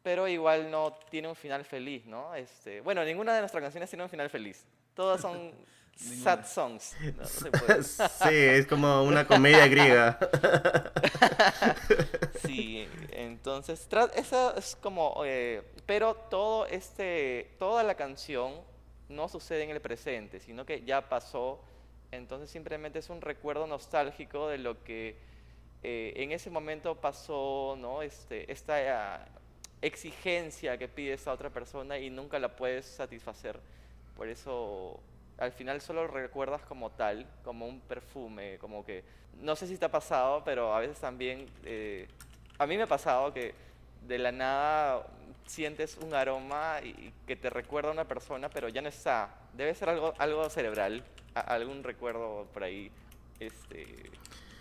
pero 0.03 0.29
igual 0.29 0.71
no 0.71 0.93
tiene 1.11 1.29
un 1.29 1.37
final 1.37 1.65
feliz, 1.65 2.05
¿no? 2.07 2.35
Este, 2.35 2.81
bueno, 2.81 3.05
ninguna 3.05 3.35
de 3.35 3.41
nuestras 3.41 3.63
canciones 3.63 3.89
tiene 3.89 4.05
un 4.05 4.11
final 4.11 4.29
feliz. 4.29 4.65
Todas 4.95 5.21
son 5.21 5.53
sad 5.97 6.47
songs. 6.47 6.97
sí, 7.83 8.35
es 8.35 8.67
como 8.67 9.03
una 9.03 9.27
comedia 9.27 9.67
griega. 9.67 10.19
sí, 12.45 12.89
entonces, 13.11 13.89
eso 14.15 14.57
es 14.57 14.77
como, 14.77 15.23
eh, 15.25 15.63
pero 15.87 16.15
todo 16.15 16.67
este, 16.67 17.55
toda 17.59 17.83
la 17.83 17.95
canción 17.95 18.55
no 19.09 19.29
sucede 19.29 19.65
en 19.65 19.71
el 19.71 19.81
presente, 19.81 20.41
sino 20.41 20.65
que 20.67 20.83
ya 20.83 21.09
pasó, 21.09 21.61
entonces 22.11 22.51
simplemente 22.51 22.99
es 22.99 23.11
un 23.11 23.21
recuerdo 23.21 23.67
nostálgico 23.67 24.49
de 24.49 24.59
lo 24.59 24.83
que 24.85 25.17
eh, 25.83 26.13
en 26.17 26.33
ese 26.33 26.51
momento 26.51 26.95
pasó, 26.95 27.77
¿no? 27.79 28.03
Este, 28.03 28.51
esta 28.51 29.27
exigencia 29.81 30.77
que 30.77 30.89
pide 30.89 31.15
esa 31.15 31.33
otra 31.33 31.51
persona 31.51 31.99
y 31.99 32.11
nunca 32.11 32.39
la 32.39 32.57
puedes 32.57 32.87
satisfacer. 32.87 33.61
Por 34.17 34.29
eso 34.29 35.01
al 35.39 35.53
final 35.53 35.81
solo 35.81 36.03
lo 36.03 36.09
recuerdas 36.09 36.63
como 36.63 36.91
tal, 36.91 37.27
como 37.45 37.67
un 37.67 37.81
perfume, 37.81 38.59
como 38.59 38.85
que, 38.85 39.05
no 39.41 39.55
sé 39.55 39.69
si 39.69 39.79
te 39.79 39.85
ha 39.85 39.91
pasado, 39.91 40.43
pero 40.45 40.75
a 40.75 40.81
veces 40.81 40.99
también, 40.99 41.47
eh, 41.65 42.09
a 42.59 42.67
mí 42.67 42.77
me 42.77 42.83
ha 42.83 42.89
pasado 42.89 43.33
que 43.33 43.55
de 44.07 44.19
la 44.19 44.33
nada 44.33 45.07
sientes 45.47 45.97
un 45.99 46.13
aroma 46.13 46.81
y, 46.83 47.13
que 47.27 47.37
te 47.37 47.51
recuerda 47.51 47.91
a 47.91 47.93
una 47.93 48.07
persona, 48.07 48.51
pero 48.51 48.69
ya 48.69 48.83
no 48.83 48.89
está. 48.89 49.35
Debe 49.55 49.75
ser 49.75 49.91
algo, 49.91 50.13
algo 50.19 50.51
cerebral, 50.51 51.05
algún 51.35 51.85
recuerdo 51.85 52.47
por 52.53 52.65
ahí. 52.65 52.91
Este, 53.39 54.11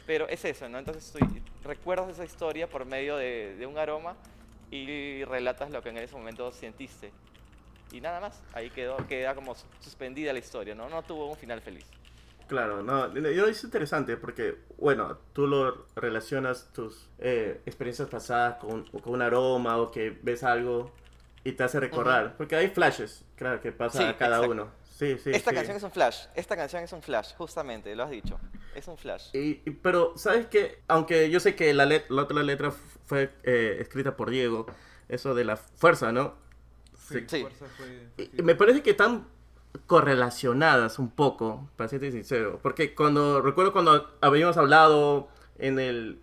pero 0.08 0.28
es 0.28 0.44
eso, 0.46 0.68
¿no? 0.68 0.80
Entonces 0.80 1.14
recuerdas 1.64 2.10
esa 2.10 2.26
historia 2.26 2.68
por 2.68 2.86
medio 2.86 3.18
de, 3.18 3.56
de 3.56 3.68
un 3.68 3.78
aroma 3.78 4.16
y 4.72 5.24
relatas 5.26 5.70
lo 5.70 5.84
que 5.84 5.90
en 5.90 5.98
ese 5.98 6.16
momento 6.16 6.52
sentiste 6.52 7.12
y 7.92 8.02
nada 8.02 8.20
más. 8.20 8.42
Ahí 8.54 8.70
quedó, 8.70 8.98
queda 9.08 9.36
como 9.36 9.56
suspendida 9.80 10.34
la 10.34 10.40
historia, 10.40 10.76
¿no? 10.76 10.90
No 10.90 11.04
tuvo 11.04 11.30
un 11.30 11.38
final 11.38 11.62
feliz. 11.62 11.86
Claro, 12.48 12.82
no, 12.82 13.14
yo 13.14 13.46
es 13.48 13.62
interesante 13.66 14.16
porque, 14.16 14.56
bueno, 14.78 15.18
tú 15.34 15.48
lo 15.48 15.86
relacionas 15.96 16.72
tus 16.72 17.10
eh, 17.20 17.62
experiencias 17.66 18.08
pasadas 18.08 18.56
con, 18.56 18.86
con, 18.86 19.14
un 19.14 19.22
aroma 19.22 19.78
o 19.78 19.92
que 19.92 20.18
ves 20.22 20.44
algo 20.44 20.94
y 21.44 21.52
te 21.52 21.64
hace 21.66 21.82
recordar, 21.82 22.38
porque 22.38 22.56
hay 22.56 22.70
flashes, 22.70 23.26
claro, 23.36 23.60
que 23.60 23.74
pasa 23.74 24.10
a 24.10 24.18
cada 24.18 24.42
uno. 24.42 24.70
Sí, 24.90 25.18
sí, 25.22 25.32
Esta 25.34 25.54
canción 25.54 25.76
es 25.76 25.84
un 25.84 25.92
flash, 25.92 26.26
esta 26.36 26.56
canción 26.56 26.84
es 26.84 26.94
un 26.94 27.02
flash, 27.02 27.34
justamente, 27.36 27.94
lo 27.96 28.04
has 28.04 28.12
dicho, 28.12 28.40
es 28.78 28.88
un 28.88 28.98
flash. 28.98 29.30
Y, 29.34 29.56
pero, 29.82 30.14
¿sabes 30.16 30.46
qué? 30.48 30.84
Aunque 30.88 31.30
yo 31.30 31.40
sé 31.40 31.56
que 31.56 31.74
la, 31.74 31.86
la 31.86 32.22
otra 32.22 32.44
letra 32.44 32.72
fue 32.72 33.34
eh, 33.44 33.78
escrita 33.80 34.16
por 34.16 34.30
Diego, 34.30 34.68
eso 35.10 35.34
de 35.34 35.46
la 35.46 35.58
fuerza, 35.58 36.12
¿no? 36.12 36.36
Sí. 36.94 37.26
Y 38.18 38.42
me 38.44 38.56
parece 38.56 38.84
que 38.84 38.92
están 38.92 39.28
correlacionadas 39.88 41.00
un 41.00 41.10
poco, 41.10 41.70
para 41.76 41.88
serte 41.88 42.12
sincero. 42.12 42.60
Porque 42.62 42.94
cuando, 42.94 43.42
recuerdo 43.42 43.74
cuando 43.74 44.16
habíamos 44.22 44.58
hablado 44.58 45.30
en 45.58 45.80
el, 45.80 46.20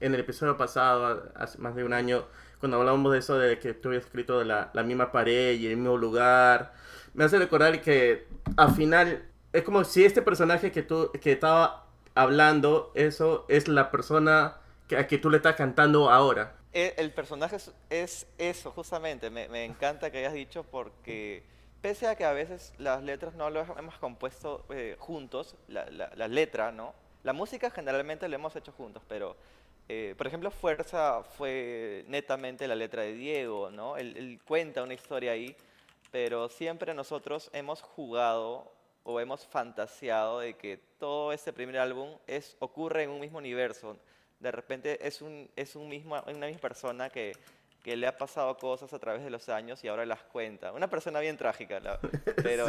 en 0.00 0.14
el 0.14 0.20
episodio 0.20 0.56
pasado, 0.56 1.32
hace 1.34 1.58
más 1.58 1.74
de 1.74 1.82
un 1.82 1.92
año, 1.92 2.26
cuando 2.60 2.78
hablábamos 2.78 3.12
de 3.12 3.18
eso 3.18 3.38
de 3.38 3.58
que 3.58 3.74
tú 3.74 3.88
habías 3.88 4.04
escrito 4.04 4.38
de 4.38 4.44
la, 4.44 4.70
la 4.74 4.82
misma 4.84 5.10
pared 5.10 5.58
y 5.58 5.66
el 5.66 5.76
mismo 5.76 5.96
lugar, 5.96 6.72
me 7.14 7.24
hace 7.24 7.38
recordar 7.38 7.80
que 7.80 8.28
al 8.56 8.74
final 8.74 9.24
es 9.52 9.62
como 9.62 9.84
si 9.84 10.04
este 10.04 10.20
personaje 10.20 10.70
que 10.70 10.82
tú 10.82 11.10
que 11.20 11.32
estaba 11.32 11.85
hablando, 12.16 12.90
eso 12.94 13.44
es 13.48 13.68
la 13.68 13.92
persona 13.92 14.56
que, 14.88 14.96
a 14.96 15.06
que 15.06 15.18
tú 15.18 15.30
le 15.30 15.36
estás 15.36 15.54
cantando 15.54 16.10
ahora. 16.10 16.56
E, 16.72 16.94
el 16.98 17.12
personaje 17.12 17.56
es, 17.90 18.26
eso, 18.38 18.72
justamente. 18.72 19.30
Me, 19.30 19.64
encanta 19.64 20.10
que 20.10 20.18
hayas 20.18 20.34
dicho 20.34 20.64
porque 20.64 21.42
pese 21.80 22.08
a 22.08 22.16
que 22.16 22.24
a 22.24 22.32
veces 22.32 22.74
las 22.78 23.02
letras 23.02 23.34
no 23.34 23.48
las 23.50 23.68
hemos 23.78 23.96
compuesto 23.98 24.64
eh, 24.70 24.96
juntos, 24.98 25.54
la, 25.68 25.88
la, 25.90 26.28
letra, 26.28 26.72
¿no? 26.72 26.94
La 27.22 27.32
música 27.32 27.70
generalmente 27.70 28.28
la 28.28 28.36
hemos 28.36 28.56
hecho 28.56 28.72
juntos, 28.72 29.02
pero, 29.08 29.36
eh, 29.88 30.14
por 30.18 30.26
ejemplo, 30.26 30.50
Fuerza 30.50 31.22
fue 31.22 32.04
netamente 32.08 32.68
la 32.68 32.74
letra 32.74 33.02
de 33.02 33.14
Diego, 33.14 33.70
¿no? 33.70 33.96
Él, 33.96 34.40
cuenta 34.46 34.82
una 34.82 34.94
historia 34.94 35.32
ahí, 35.32 35.56
pero 36.10 36.48
siempre 36.48 36.94
nosotros 36.94 37.50
hemos 37.52 37.82
jugado 37.82 38.70
o 39.08 39.20
hemos 39.20 39.46
fantaseado 39.46 40.40
de 40.40 40.54
que 40.56 40.78
todo 40.98 41.32
este 41.32 41.52
primer 41.52 41.78
álbum 41.78 42.10
ocurre 42.58 43.04
en 43.04 43.10
un 43.10 43.20
mismo 43.20 43.38
universo. 43.38 43.96
De 44.40 44.50
repente 44.50 44.98
es, 45.06 45.22
un, 45.22 45.48
es 45.54 45.76
un 45.76 45.88
mismo, 45.88 46.20
una 46.26 46.48
misma 46.48 46.60
persona 46.60 47.08
que, 47.08 47.32
que 47.86 47.96
le 47.96 48.08
ha 48.08 48.18
pasado 48.18 48.56
cosas 48.56 48.92
a 48.92 48.98
través 48.98 49.22
de 49.22 49.30
los 49.30 49.48
años 49.48 49.84
y 49.84 49.86
ahora 49.86 50.04
las 50.04 50.20
cuenta. 50.24 50.72
Una 50.72 50.90
persona 50.90 51.20
bien 51.20 51.36
trágica, 51.36 51.80
pero... 52.42 52.66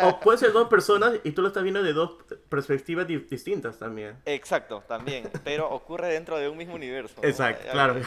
o, 0.00 0.20
puede 0.20 0.38
ser 0.38 0.52
dos 0.52 0.68
personas 0.68 1.16
y 1.22 1.32
tú 1.32 1.42
lo 1.42 1.48
estás 1.48 1.62
viendo 1.62 1.82
de 1.82 1.92
dos 1.92 2.12
perspectivas 2.48 3.06
distintas 3.06 3.78
también. 3.78 4.16
Exacto, 4.24 4.82
también, 4.88 5.30
pero 5.44 5.68
ocurre 5.68 6.08
dentro 6.08 6.38
de 6.38 6.48
un 6.48 6.56
mismo 6.56 6.76
universo. 6.76 7.20
Exacto, 7.22 7.68
claro. 7.72 8.00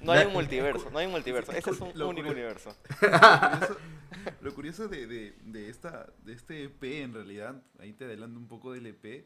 No 0.00 0.10
hay 0.10 0.26
un 0.26 0.32
multiverso, 0.32 0.90
no 0.90 0.98
hay 0.98 1.06
un 1.06 1.12
multiverso, 1.12 1.52
ese 1.52 1.70
es 1.70 1.80
un 1.80 2.02
único 2.02 2.28
universo. 2.28 2.74
Lo 4.40 4.52
curioso, 4.52 4.88
de, 4.88 5.06
de, 5.06 5.36
de, 5.44 5.70
esta, 5.70 6.08
de 6.24 6.32
este 6.32 6.64
EP, 6.64 6.82
en 6.82 7.14
realidad, 7.14 7.62
ahí 7.78 7.92
te 7.92 8.06
adelanto 8.06 8.40
un 8.40 8.48
poco 8.48 8.72
del 8.72 8.86
EP, 8.86 9.24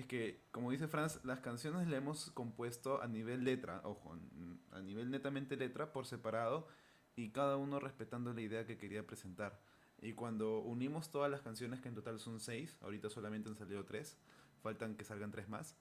es 0.00 0.06
que, 0.06 0.42
como 0.50 0.70
dice 0.70 0.88
Franz, 0.88 1.20
las 1.24 1.40
canciones 1.40 1.86
las 1.86 1.98
hemos 1.98 2.30
compuesto 2.32 3.02
a 3.02 3.06
nivel 3.06 3.44
letra, 3.44 3.80
ojo, 3.84 4.18
a 4.72 4.80
nivel 4.80 5.10
netamente 5.10 5.56
letra, 5.56 5.92
por 5.92 6.06
separado, 6.06 6.66
y 7.16 7.30
cada 7.30 7.56
uno 7.56 7.80
respetando 7.80 8.32
la 8.32 8.40
idea 8.40 8.66
que 8.66 8.78
quería 8.78 9.06
presentar. 9.06 9.60
Y 10.00 10.14
cuando 10.14 10.60
unimos 10.60 11.10
todas 11.10 11.30
las 11.30 11.42
canciones, 11.42 11.80
que 11.80 11.88
en 11.88 11.94
total 11.94 12.18
son 12.18 12.40
seis, 12.40 12.78
ahorita 12.80 13.10
solamente 13.10 13.48
han 13.48 13.56
salido 13.56 13.84
tres, 13.84 14.16
faltan 14.62 14.96
que 14.96 15.04
salgan 15.04 15.30
tres 15.30 15.48
más, 15.48 15.76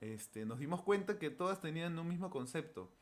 este, 0.00 0.46
nos 0.46 0.60
dimos 0.60 0.82
cuenta 0.82 1.18
que 1.18 1.30
todas 1.30 1.60
tenían 1.60 1.98
un 1.98 2.08
mismo 2.08 2.30
concepto. 2.30 2.92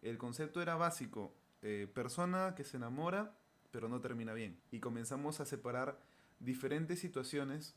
El 0.00 0.16
concepto 0.16 0.62
era 0.62 0.76
básico, 0.76 1.34
eh, 1.60 1.90
persona 1.92 2.54
que 2.56 2.64
se 2.64 2.78
enamora, 2.78 3.36
pero 3.70 3.88
no 3.88 4.00
termina 4.00 4.32
bien. 4.32 4.58
Y 4.70 4.80
comenzamos 4.80 5.40
a 5.40 5.44
separar 5.44 6.00
diferentes 6.38 6.98
situaciones, 6.98 7.76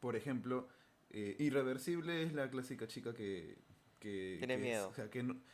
por 0.00 0.16
ejemplo, 0.16 0.68
eh, 1.10 1.36
irreversible 1.38 2.22
es 2.22 2.32
la 2.32 2.50
clásica 2.50 2.86
chica 2.86 3.14
que... 3.14 3.58
tiene 4.00 4.56
miedo. 4.56 4.92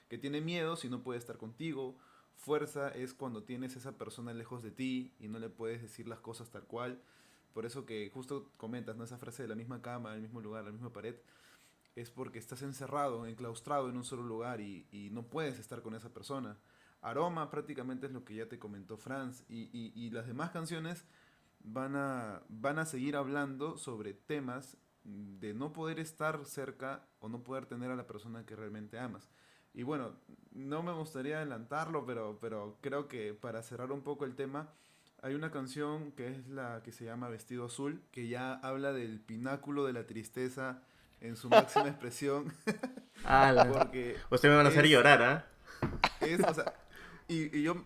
que, 0.09 0.19
tiene 0.19 0.41
miedo 0.41 0.77
si 0.77 0.89
no 0.89 1.03
puede 1.03 1.19
estar 1.19 1.37
contigo. 1.39 1.97
Fuerza 2.37 2.89
es 2.89 3.15
cuando 3.15 3.45
tienes 3.45 3.77
esa 3.77 3.97
persona 3.99 4.33
lejos 4.33 4.63
de 4.63 4.71
ti 4.71 5.15
y 5.21 5.29
no 5.29 5.39
le 5.39 5.49
puedes 5.49 5.83
decir 5.83 6.09
las 6.09 6.21
cosas 6.21 6.51
tal 6.51 6.65
cual. 6.65 7.01
Por 7.53 7.67
eso 7.67 7.85
que 7.85 8.11
justo 8.13 8.51
comentas, 8.57 8.97
¿no? 8.97 9.05
Esa 9.05 9.19
frase 9.19 9.43
de 9.43 9.49
la 9.49 9.55
misma 9.55 9.83
cama, 9.83 10.15
el 10.15 10.23
mismo 10.23 10.41
lugar, 10.41 10.65
la 10.65 10.73
misma 10.73 10.93
pared, 10.93 11.17
es 11.95 12.11
porque 12.11 12.39
estás 12.39 12.63
encerrado, 12.63 13.27
enclaustrado 13.27 13.91
en 13.91 13.97
un 13.97 14.05
solo 14.05 14.23
lugar 14.23 14.61
y, 14.61 15.11
no 15.13 15.25
puedes 15.25 15.59
estar 15.59 15.83
con 15.83 15.95
esa 15.95 16.13
persona. 16.13 16.59
Aroma 17.03 17.51
prácticamente 17.51 18.07
es 18.07 18.13
lo 18.13 18.25
que 18.25 18.35
ya 18.35 18.49
te 18.49 18.59
comentó 18.59 18.97
Franz 18.97 19.45
y, 19.49 19.69
y 19.73 20.11
las 20.11 20.27
demás 20.27 20.51
canciones 20.51 21.05
van 21.65 21.97
a, 21.97 22.43
van 22.49 22.79
a 22.79 22.87
seguir 22.87 23.17
hablando 23.17 23.77
sobre 23.77 24.15
temas 24.15 24.77
de 25.05 25.55
no 25.55 25.73
poder 25.73 25.99
estar 25.99 26.45
cerca 26.45 27.07
o 27.21 27.29
no 27.29 27.43
poder 27.43 27.67
tener 27.67 27.91
a 27.91 27.97
la 27.97 28.07
persona 28.07 28.45
que 28.47 28.57
realmente 28.57 28.99
amas. 28.99 29.29
Y 29.75 29.83
bueno, 29.85 30.13
no 30.53 30.83
me 30.83 30.93
gustaría 30.93 31.39
adelantarlo, 31.39 32.05
pero, 32.07 32.39
pero 32.41 32.79
creo 32.83 33.09
que 33.09 33.35
para 33.35 33.63
cerrar 33.63 33.91
un 33.93 34.03
poco 34.03 34.25
el 34.25 34.35
tema, 34.35 34.69
hay 35.23 35.35
una 35.35 35.51
canción 35.51 36.13
que 36.13 36.29
es 36.29 36.47
la 36.49 36.83
que 36.83 36.93
se 36.93 37.05
llama 37.05 37.29
Vestido 37.29 37.65
Azul, 37.67 38.03
que 38.13 38.29
ya 38.29 38.55
habla 38.55 38.93
del 38.93 39.21
pináculo 39.21 39.85
de 39.87 39.93
la 39.95 40.07
tristeza 40.07 40.83
en 41.21 41.37
su 41.37 41.49
máxima 41.49 41.89
expresión. 41.89 42.53
Porque 43.73 44.17
Usted 44.31 44.49
me 44.49 44.57
van 44.57 44.67
a 44.67 44.69
hacer 44.69 44.85
es- 44.85 44.91
llorar, 44.91 45.23
¿ah? 45.23 45.47
es, 46.21 46.41
o 46.41 46.55
sea, 46.55 46.75
y, 47.29 47.57
y 47.57 47.63
yo, 47.63 47.83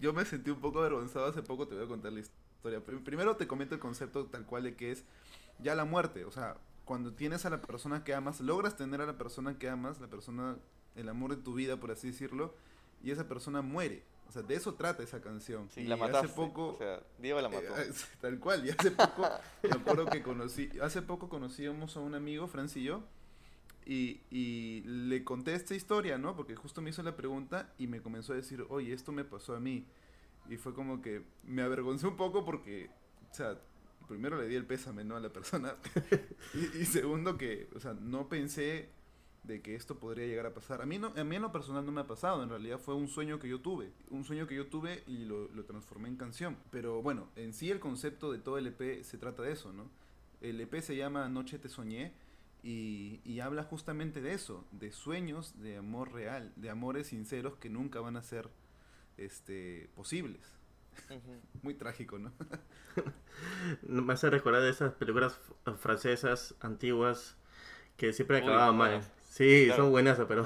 yo 0.00 0.12
me 0.12 0.24
sentí 0.24 0.50
un 0.50 0.60
poco 0.60 0.80
avergonzado 0.80 1.26
hace 1.26 1.42
poco, 1.42 1.66
te 1.66 1.74
voy 1.74 1.84
a 1.84 1.88
contar 1.88 2.12
la 2.12 2.20
historia. 2.20 2.80
Prim- 2.84 3.02
Primero 3.04 3.36
te 3.36 3.46
comento 3.46 3.74
el 3.74 3.80
concepto 3.80 4.26
tal 4.26 4.44
cual 4.44 4.64
de 4.64 4.76
que 4.76 4.92
es 4.92 5.04
ya 5.62 5.74
la 5.74 5.84
muerte, 5.84 6.24
o 6.24 6.30
sea, 6.30 6.56
cuando 6.84 7.12
tienes 7.12 7.46
a 7.46 7.50
la 7.50 7.60
persona 7.60 8.02
que 8.02 8.14
amas, 8.14 8.40
logras 8.40 8.76
tener 8.76 9.00
a 9.00 9.06
la 9.06 9.16
persona 9.16 9.58
que 9.58 9.68
amas, 9.68 10.00
la 10.00 10.08
persona, 10.08 10.56
el 10.96 11.08
amor 11.08 11.36
de 11.36 11.42
tu 11.42 11.54
vida, 11.54 11.78
por 11.78 11.90
así 11.90 12.08
decirlo, 12.08 12.54
y 13.02 13.10
esa 13.10 13.28
persona 13.28 13.62
muere. 13.62 14.02
O 14.28 14.32
sea, 14.32 14.42
de 14.42 14.54
eso 14.54 14.74
trata 14.74 15.02
esa 15.02 15.20
canción. 15.20 15.68
Sí, 15.70 15.80
y 15.82 15.84
la 15.84 15.96
mataste. 15.96 16.26
hace 16.26 16.36
poco, 16.36 16.74
O 16.74 16.78
sea, 16.78 17.02
Diego 17.18 17.40
la 17.40 17.48
mató. 17.48 17.76
eh, 17.78 17.92
tal 18.20 18.38
cual, 18.38 18.64
y 18.66 18.70
hace 18.70 18.90
poco, 18.92 19.28
me 19.62 19.70
acuerdo 19.70 20.06
que 20.06 20.22
conocí, 20.22 20.70
hace 20.80 21.02
poco 21.02 21.28
conocíamos 21.28 21.96
a 21.96 22.00
un 22.00 22.14
amigo, 22.14 22.46
Franz 22.46 22.76
y 22.76 22.84
yo, 22.84 23.02
y, 23.84 24.20
y 24.30 24.82
le 24.84 25.24
conté 25.24 25.54
esta 25.54 25.74
historia, 25.74 26.18
¿no? 26.18 26.36
Porque 26.36 26.54
justo 26.54 26.80
me 26.80 26.90
hizo 26.90 27.02
la 27.02 27.16
pregunta 27.16 27.72
y 27.78 27.86
me 27.86 28.00
comenzó 28.02 28.32
a 28.32 28.36
decir, 28.36 28.64
oye, 28.68 28.92
esto 28.92 29.10
me 29.10 29.24
pasó 29.24 29.54
a 29.56 29.60
mí. 29.60 29.86
Y 30.48 30.56
fue 30.56 30.74
como 30.74 31.00
que 31.00 31.24
me 31.44 31.62
avergoncé 31.62 32.06
un 32.06 32.16
poco 32.16 32.44
porque, 32.44 32.90
o 33.30 33.34
sea, 33.34 33.60
primero 34.10 34.40
le 34.40 34.48
di 34.48 34.56
el 34.56 34.66
pésame, 34.66 35.04
¿no? 35.04 35.16
A 35.16 35.20
la 35.20 35.30
persona. 35.30 35.74
y, 36.54 36.80
y 36.80 36.84
segundo 36.84 37.38
que, 37.38 37.68
o 37.76 37.80
sea, 37.80 37.94
no 37.94 38.28
pensé 38.28 38.90
de 39.44 39.62
que 39.62 39.76
esto 39.76 39.98
podría 39.98 40.26
llegar 40.26 40.46
a 40.46 40.52
pasar. 40.52 40.82
A 40.82 40.86
mí, 40.86 40.98
no, 40.98 41.12
a 41.16 41.24
mí 41.24 41.36
en 41.36 41.42
lo 41.42 41.52
personal 41.52 41.86
no 41.86 41.92
me 41.92 42.00
ha 42.00 42.06
pasado, 42.06 42.42
en 42.42 42.48
realidad 42.48 42.78
fue 42.78 42.94
un 42.94 43.06
sueño 43.06 43.38
que 43.38 43.48
yo 43.48 43.60
tuve. 43.60 43.92
Un 44.10 44.24
sueño 44.24 44.48
que 44.48 44.56
yo 44.56 44.66
tuve 44.66 45.04
y 45.06 45.24
lo, 45.24 45.48
lo 45.48 45.64
transformé 45.64 46.08
en 46.08 46.16
canción. 46.16 46.56
Pero 46.72 47.02
bueno, 47.02 47.28
en 47.36 47.54
sí 47.54 47.70
el 47.70 47.78
concepto 47.78 48.32
de 48.32 48.38
todo 48.38 48.58
el 48.58 48.66
EP 48.66 49.04
se 49.04 49.16
trata 49.16 49.42
de 49.42 49.52
eso, 49.52 49.72
¿no? 49.72 49.88
El 50.40 50.60
EP 50.60 50.80
se 50.80 50.96
llama 50.96 51.24
Anoche 51.24 51.58
te 51.58 51.68
soñé 51.68 52.12
y, 52.62 53.20
y 53.24 53.40
habla 53.40 53.62
justamente 53.62 54.20
de 54.20 54.34
eso, 54.34 54.66
de 54.72 54.90
sueños 54.90 55.60
de 55.62 55.76
amor 55.76 56.12
real, 56.12 56.52
de 56.56 56.68
amores 56.68 57.06
sinceros 57.06 57.56
que 57.56 57.70
nunca 57.70 58.00
van 58.00 58.16
a 58.16 58.22
ser 58.22 58.50
este, 59.16 59.88
posibles. 59.94 60.59
Muy 61.62 61.74
trágico, 61.74 62.18
¿no? 62.18 62.32
Me 63.82 64.12
hace 64.12 64.30
recordar 64.30 64.62
de 64.62 64.70
esas 64.70 64.92
películas 64.94 65.38
f- 65.66 65.76
francesas 65.76 66.54
antiguas 66.60 67.36
que 67.96 68.12
siempre 68.12 68.38
acababan 68.38 68.76
mal. 68.76 69.04
Sí, 69.28 69.72
Claro. 69.72 69.74
son 69.74 69.90
buenas, 69.90 70.18
pero 70.28 70.44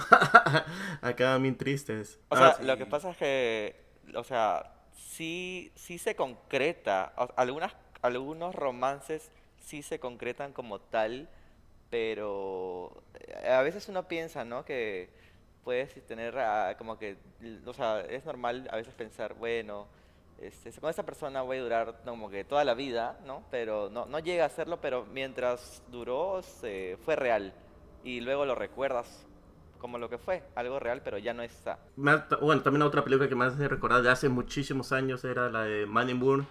acaban 1.02 1.42
bien 1.42 1.56
tristes. 1.56 2.18
O 2.28 2.36
Ah, 2.36 2.36
sea, 2.36 2.58
lo 2.62 2.76
que 2.76 2.86
pasa 2.86 3.10
es 3.10 3.16
que, 3.16 3.76
o 4.14 4.24
sea, 4.24 4.72
sí, 4.92 5.72
sí 5.76 5.98
se 5.98 6.16
concreta. 6.16 7.12
o- 7.16 7.28
algunas, 7.36 7.74
algunos 8.02 8.54
romances 8.54 9.30
sí 9.58 9.82
se 9.82 9.98
concretan 10.00 10.52
como 10.52 10.80
tal, 10.80 11.28
pero 11.90 13.02
eh, 13.14 13.48
a 13.50 13.62
veces 13.62 13.88
uno 13.88 14.08
piensa, 14.08 14.44
¿no? 14.44 14.64
Que 14.64 15.10
puedes 15.64 15.94
tener 16.06 16.38
ah, 16.38 16.74
como 16.78 16.98
que, 16.98 17.18
o 17.66 17.72
sea, 17.74 18.00
es 18.02 18.24
normal 18.24 18.68
a 18.70 18.76
veces 18.76 18.94
pensar, 18.94 19.34
bueno, 19.34 19.88
este, 20.40 20.72
con 20.80 20.90
esta 20.90 21.04
persona 21.04 21.42
voy 21.42 21.58
a 21.58 21.62
durar 21.62 22.00
como 22.04 22.30
que 22.30 22.44
toda 22.44 22.64
la 22.64 22.74
vida, 22.74 23.18
¿no? 23.26 23.44
Pero 23.50 23.88
no, 23.90 24.06
no 24.06 24.18
llega 24.18 24.44
a 24.44 24.48
serlo, 24.48 24.80
pero 24.80 25.06
mientras 25.12 25.82
duró, 25.90 26.42
se, 26.42 26.98
fue 27.04 27.16
real. 27.16 27.54
Y 28.02 28.20
luego 28.20 28.44
lo 28.44 28.54
recuerdas 28.54 29.26
como 29.78 29.98
lo 29.98 30.08
que 30.08 30.16
fue, 30.16 30.42
algo 30.54 30.80
real, 30.80 31.02
pero 31.04 31.18
ya 31.18 31.34
no 31.34 31.42
está. 31.42 31.78
bueno, 31.96 32.62
también 32.62 32.82
otra 32.82 33.04
película 33.04 33.28
que 33.28 33.34
me 33.34 33.44
hace 33.44 33.68
recordar 33.68 34.02
de 34.02 34.10
hace 34.10 34.30
muchísimos 34.30 34.92
años 34.92 35.24
era 35.24 35.50
la 35.50 35.64
de 35.64 35.84
Man 35.84 36.08
in 36.08 36.16
Moon, 36.16 36.46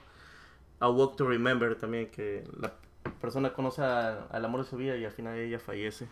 A 0.80 0.88
Walk 0.90 1.16
to 1.16 1.28
Remember 1.28 1.76
también, 1.76 2.12
que 2.12 2.44
la 2.60 2.72
persona 3.20 3.52
conoce 3.52 3.82
al 3.82 4.46
amor 4.46 4.64
de 4.64 4.70
su 4.70 4.78
vida 4.78 4.96
y 4.98 5.06
al 5.06 5.12
final 5.12 5.36
ella 5.38 5.60
fallece. 5.60 6.08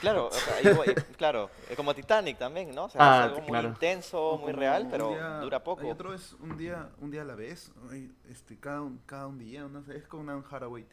Claro, 0.00 0.28
o 0.28 0.32
sea, 0.32 0.62
igual- 0.72 0.94
claro, 1.18 1.50
como 1.76 1.94
Titanic 1.94 2.38
también, 2.38 2.74
¿no? 2.74 2.84
O 2.84 2.88
sea, 2.88 3.00
Ah, 3.02 3.18
es 3.18 3.24
algo 3.26 3.40
muy 3.40 3.50
claro. 3.50 3.68
intenso, 3.68 4.18
O 4.30 4.38
muy 4.38 4.52
real, 4.52 4.88
pero 4.90 5.10
día- 5.10 5.40
dura 5.40 5.62
poco. 5.62 5.82
Hay 5.82 5.90
otro 5.90 6.14
es 6.14 6.32
un 6.40 6.56
día, 6.56 6.88
un 7.00 7.10
día 7.10 7.22
a 7.22 7.24
la 7.26 7.34
vez, 7.34 7.70
este, 8.30 8.56
cada, 8.58 8.80
un, 8.80 8.98
cada 9.04 9.26
un 9.26 9.38
día, 9.38 9.62
no 9.64 9.82
sé, 9.82 9.96
es 9.98 10.06
como 10.06 10.22
una 10.22 10.42
Haraway. 10.50 10.86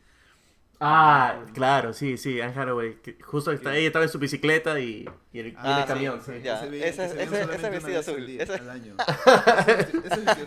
Ah, 0.80 1.40
claro, 1.56 1.92
sí, 1.92 2.18
sí, 2.18 2.40
Anne 2.40 2.54
Hathaway. 2.56 2.98
que 3.02 3.18
justo 3.24 3.52
está, 3.52 3.76
ella 3.76 3.88
estaba 3.88 4.06
en 4.06 4.12
su 4.12 4.20
bicicleta 4.20 4.80
y, 4.80 5.10
y 5.34 5.40
el, 5.40 5.48
y 5.48 5.56
Ah, 5.58 5.78
el 5.80 5.82
sí, 5.84 5.88
camión. 5.88 6.22
sí, 6.24 6.34
sí. 6.34 6.48
ese- 6.48 6.84
ese- 7.06 7.24
ese 7.24 7.44
una 7.46 7.70
vestido 7.70 8.00
azul, 8.00 8.26
día- 8.28 8.44
ese- 8.44 8.54
al 8.54 8.70
año. 8.70 8.96
Ese- 9.68 10.22
ese. 10.24 10.46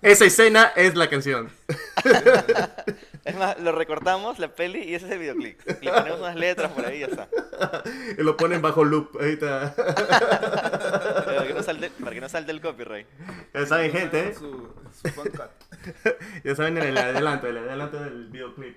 Esa 0.00 0.24
escena 0.24 0.72
es 0.76 0.94
la 0.94 1.10
canción. 1.10 1.50
Es 3.26 3.34
más, 3.36 3.58
lo 3.58 3.72
recortamos, 3.72 4.38
la 4.38 4.54
peli, 4.54 4.84
y 4.84 4.94
ese 4.94 5.06
es 5.06 5.12
el 5.12 5.18
videoclip. 5.18 5.60
Le 5.66 5.90
ponemos 5.90 6.20
unas 6.20 6.36
letras 6.36 6.70
por 6.70 6.86
ahí 6.86 6.98
y 6.98 7.00
ya 7.00 7.06
está. 7.06 7.28
Y 8.18 8.22
lo 8.22 8.36
ponen 8.36 8.62
bajo 8.62 8.84
loop. 8.84 9.18
Ahí 9.20 9.32
está. 9.32 9.74
Para 11.24 11.46
que 11.46 11.54
no 11.54 11.62
salte, 11.62 11.90
para 11.90 12.14
que 12.14 12.20
no 12.20 12.28
salte 12.28 12.52
el 12.52 12.60
copyright. 12.60 13.06
Ya 13.52 13.66
saben, 13.66 13.90
gente, 13.90 14.28
¿eh? 14.28 14.34
Su. 14.34 14.72
Ya 16.44 16.54
saben 16.54 16.78
en 16.78 16.84
el 16.84 16.98
adelanto, 16.98 17.46
el 17.48 17.58
adelanto 17.58 17.98
del 17.98 18.28
videoclip. 18.28 18.76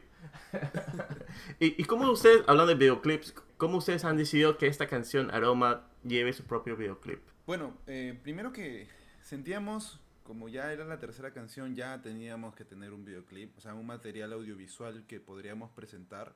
¿Y, 1.60 1.82
¿Y 1.82 1.86
cómo 1.86 2.10
ustedes, 2.10 2.44
hablando 2.48 2.74
de 2.74 2.76
videoclips, 2.76 3.36
cómo 3.58 3.78
ustedes 3.78 4.04
han 4.06 4.18
decidido 4.18 4.58
que 4.58 4.68
esta 4.68 4.88
canción 4.88 5.30
Aroma 5.32 5.88
lleve 6.04 6.34
su 6.34 6.46
propio 6.46 6.76
videoclip? 6.76 7.20
Bueno, 7.46 7.78
eh, 7.88 8.18
primero 8.24 8.52
que 8.52 8.88
sentíamos, 9.22 10.00
como 10.30 10.48
ya 10.48 10.72
era 10.72 10.86
la 10.86 11.00
tercera 11.00 11.34
canción, 11.34 11.76
ya 11.76 12.04
teníamos 12.04 12.54
que 12.54 12.63
tener 12.63 12.94
un 12.94 13.04
videoclip, 13.04 13.58
o 13.58 13.62
sea, 13.62 13.74
un 13.74 13.88
material 13.88 14.32
audiovisual 14.34 15.08
que 15.08 15.20
podríamos 15.20 15.72
presentar. 15.72 16.36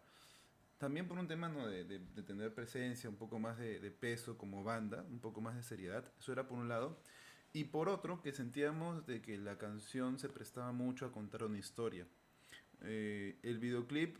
También 0.80 1.08
por 1.08 1.20
un 1.20 1.28
tema 1.28 1.48
¿no? 1.48 1.68
de, 1.68 1.84
de- 1.86 2.00
de 2.00 2.24
tener 2.24 2.56
presencia, 2.56 3.08
un 3.08 3.18
poco 3.18 3.38
más 3.38 3.56
de, 3.60 3.80
de 3.80 3.92
peso 3.92 4.36
como 4.36 4.64
banda, 4.64 5.06
un 5.12 5.20
poco 5.20 5.42
más 5.42 5.56
de 5.56 5.62
seriedad. 5.62 6.04
Eso 6.18 6.32
era 6.32 6.48
por 6.48 6.58
un 6.58 6.68
lado. 6.70 6.98
Y 7.54 7.66
por 7.66 7.88
otro, 7.88 8.20
que 8.24 8.32
sentíamos 8.32 9.06
de 9.06 9.22
que 9.22 9.38
la 9.38 9.60
canción 9.60 10.18
se 10.18 10.28
prestaba 10.28 10.72
mucho 10.72 11.06
a 11.06 11.12
contar 11.12 11.44
una 11.44 11.60
historia. 11.60 12.08
Eh, 12.82 13.38
el 13.44 13.60
videoclip 13.60 14.18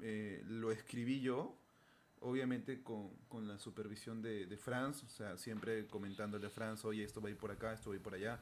eh, 0.00 0.42
lo 0.46 0.70
escribí 0.70 1.22
yo, 1.22 1.56
obviamente 2.20 2.82
con, 2.82 3.08
con 3.28 3.48
la 3.48 3.58
supervisión 3.58 4.20
de, 4.20 4.44
de 4.44 4.56
Franz, 4.58 5.02
o 5.02 5.08
sea, 5.08 5.38
siempre 5.38 5.86
comentándole 5.86 6.46
a 6.46 6.50
Franz, 6.50 6.84
oye, 6.84 7.04
esto 7.04 7.22
va 7.22 7.28
a 7.28 7.30
ir 7.32 7.38
por 7.38 7.50
acá, 7.50 7.72
esto 7.72 7.88
va 7.88 7.94
a 7.94 7.96
ir 7.96 8.02
por 8.02 8.12
allá, 8.14 8.38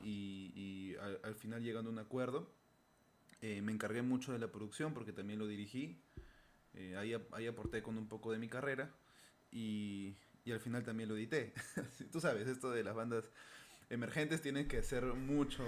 y, 0.00 0.52
y 0.54 0.96
al, 0.96 1.20
al 1.22 1.34
final 1.34 1.62
llegando 1.62 1.90
a 1.90 1.92
un 1.92 1.98
acuerdo. 1.98 2.50
Eh, 3.42 3.62
me 3.62 3.72
encargué 3.72 4.02
mucho 4.02 4.32
de 4.32 4.38
la 4.38 4.48
producción 4.52 4.92
porque 4.92 5.12
también 5.12 5.38
lo 5.38 5.46
dirigí, 5.46 6.02
eh, 6.74 6.94
ahí, 6.98 7.14
ahí 7.32 7.46
aporté 7.46 7.82
con 7.82 7.96
un 7.96 8.06
poco 8.06 8.32
de 8.32 8.38
mi 8.38 8.48
carrera, 8.48 8.94
y, 9.50 10.14
y 10.44 10.52
al 10.52 10.60
final 10.60 10.84
también 10.84 11.08
lo 11.08 11.16
edité. 11.16 11.54
Tú 12.12 12.20
sabes, 12.20 12.46
esto 12.48 12.70
de 12.70 12.84
las 12.84 12.94
bandas 12.94 13.24
emergentes 13.88 14.42
tienen 14.42 14.68
que 14.68 14.78
hacer 14.78 15.04
mucho, 15.04 15.64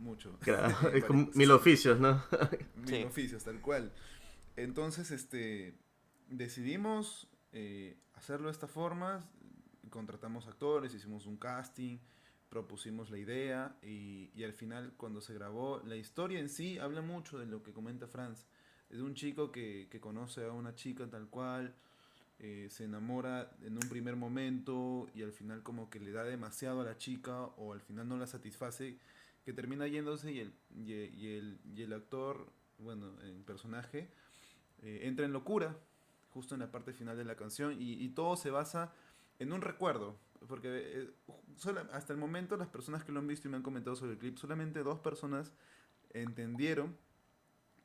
mucho. 0.00 0.36
Claro, 0.40 0.76
es 0.92 1.04
como 1.04 1.30
mil 1.34 1.50
oficios, 1.52 2.00
¿no? 2.00 2.22
mil 2.76 2.88
Sí. 2.88 3.04
oficios, 3.04 3.44
tal 3.44 3.60
cual. 3.60 3.92
Entonces, 4.56 5.10
este, 5.12 5.78
decidimos 6.28 7.28
eh, 7.52 7.96
hacerlo 8.14 8.46
de 8.48 8.52
esta 8.52 8.66
forma, 8.66 9.24
contratamos 9.90 10.48
actores, 10.48 10.92
hicimos 10.94 11.26
un 11.26 11.36
casting, 11.36 11.98
propusimos 12.54 13.10
la 13.10 13.18
idea 13.18 13.76
y, 13.82 14.30
al 14.44 14.52
final 14.52 14.92
cuando 14.96 15.20
se 15.20 15.34
grabó, 15.34 15.82
la 15.84 15.96
historia 15.96 16.38
en 16.38 16.48
sí 16.48 16.78
habla 16.78 17.02
mucho 17.02 17.36
de 17.36 17.46
lo 17.46 17.64
que 17.64 17.72
comenta 17.72 18.06
Franz. 18.06 18.46
Es 18.90 19.00
un 19.00 19.14
chico 19.14 19.50
que, 19.50 19.88
que 19.90 19.98
conoce 19.98 20.44
a 20.44 20.52
una 20.52 20.72
chica 20.76 21.10
tal 21.10 21.26
cual, 21.28 21.74
eh, 22.38 22.68
se 22.70 22.84
enamora 22.84 23.50
en 23.62 23.72
un 23.72 23.88
primer 23.88 24.14
momento 24.14 25.08
y 25.16 25.22
al 25.22 25.32
final 25.32 25.64
como 25.64 25.90
que 25.90 25.98
le 25.98 26.12
da 26.12 26.22
demasiado 26.22 26.82
a 26.82 26.84
la 26.84 26.96
chica 26.96 27.42
o 27.42 27.72
al 27.72 27.80
final 27.80 28.08
no 28.08 28.16
la 28.16 28.28
satisface, 28.28 28.98
que 29.44 29.52
termina 29.52 29.88
yéndose 29.88 30.30
y 30.30 30.38
el, 30.38 30.54
y, 30.76 30.92
y 30.92 31.82
el, 31.82 31.92
actor, 31.92 32.52
bueno, 32.78 33.18
el 33.22 33.42
personaje, 33.42 34.08
eh, 34.82 35.00
entra 35.02 35.26
en 35.26 35.32
locura 35.32 35.76
justo 36.32 36.54
en 36.54 36.60
la 36.60 36.70
parte 36.70 36.92
final 36.92 37.16
de 37.16 37.24
la 37.24 37.34
canción 37.34 37.76
y 37.80 38.08
todo 38.10 38.36
se 38.36 38.50
basa 38.50 38.92
en 39.40 39.52
un 39.52 39.60
recuerdo, 39.60 40.16
porque 40.48 40.68
eh, 40.72 41.10
hasta 41.92 42.12
el 42.12 42.18
momento 42.18 42.56
las 42.56 42.68
personas 42.68 43.04
que 43.04 43.12
lo 43.12 43.20
han 43.20 43.26
visto 43.26 43.48
y 43.48 43.50
me 43.50 43.56
han 43.56 43.62
comentado 43.62 43.96
sobre 43.96 44.12
el 44.12 44.18
clip, 44.18 44.38
solamente 44.38 44.82
dos 44.82 45.00
personas 45.00 45.52
entendieron 46.12 46.96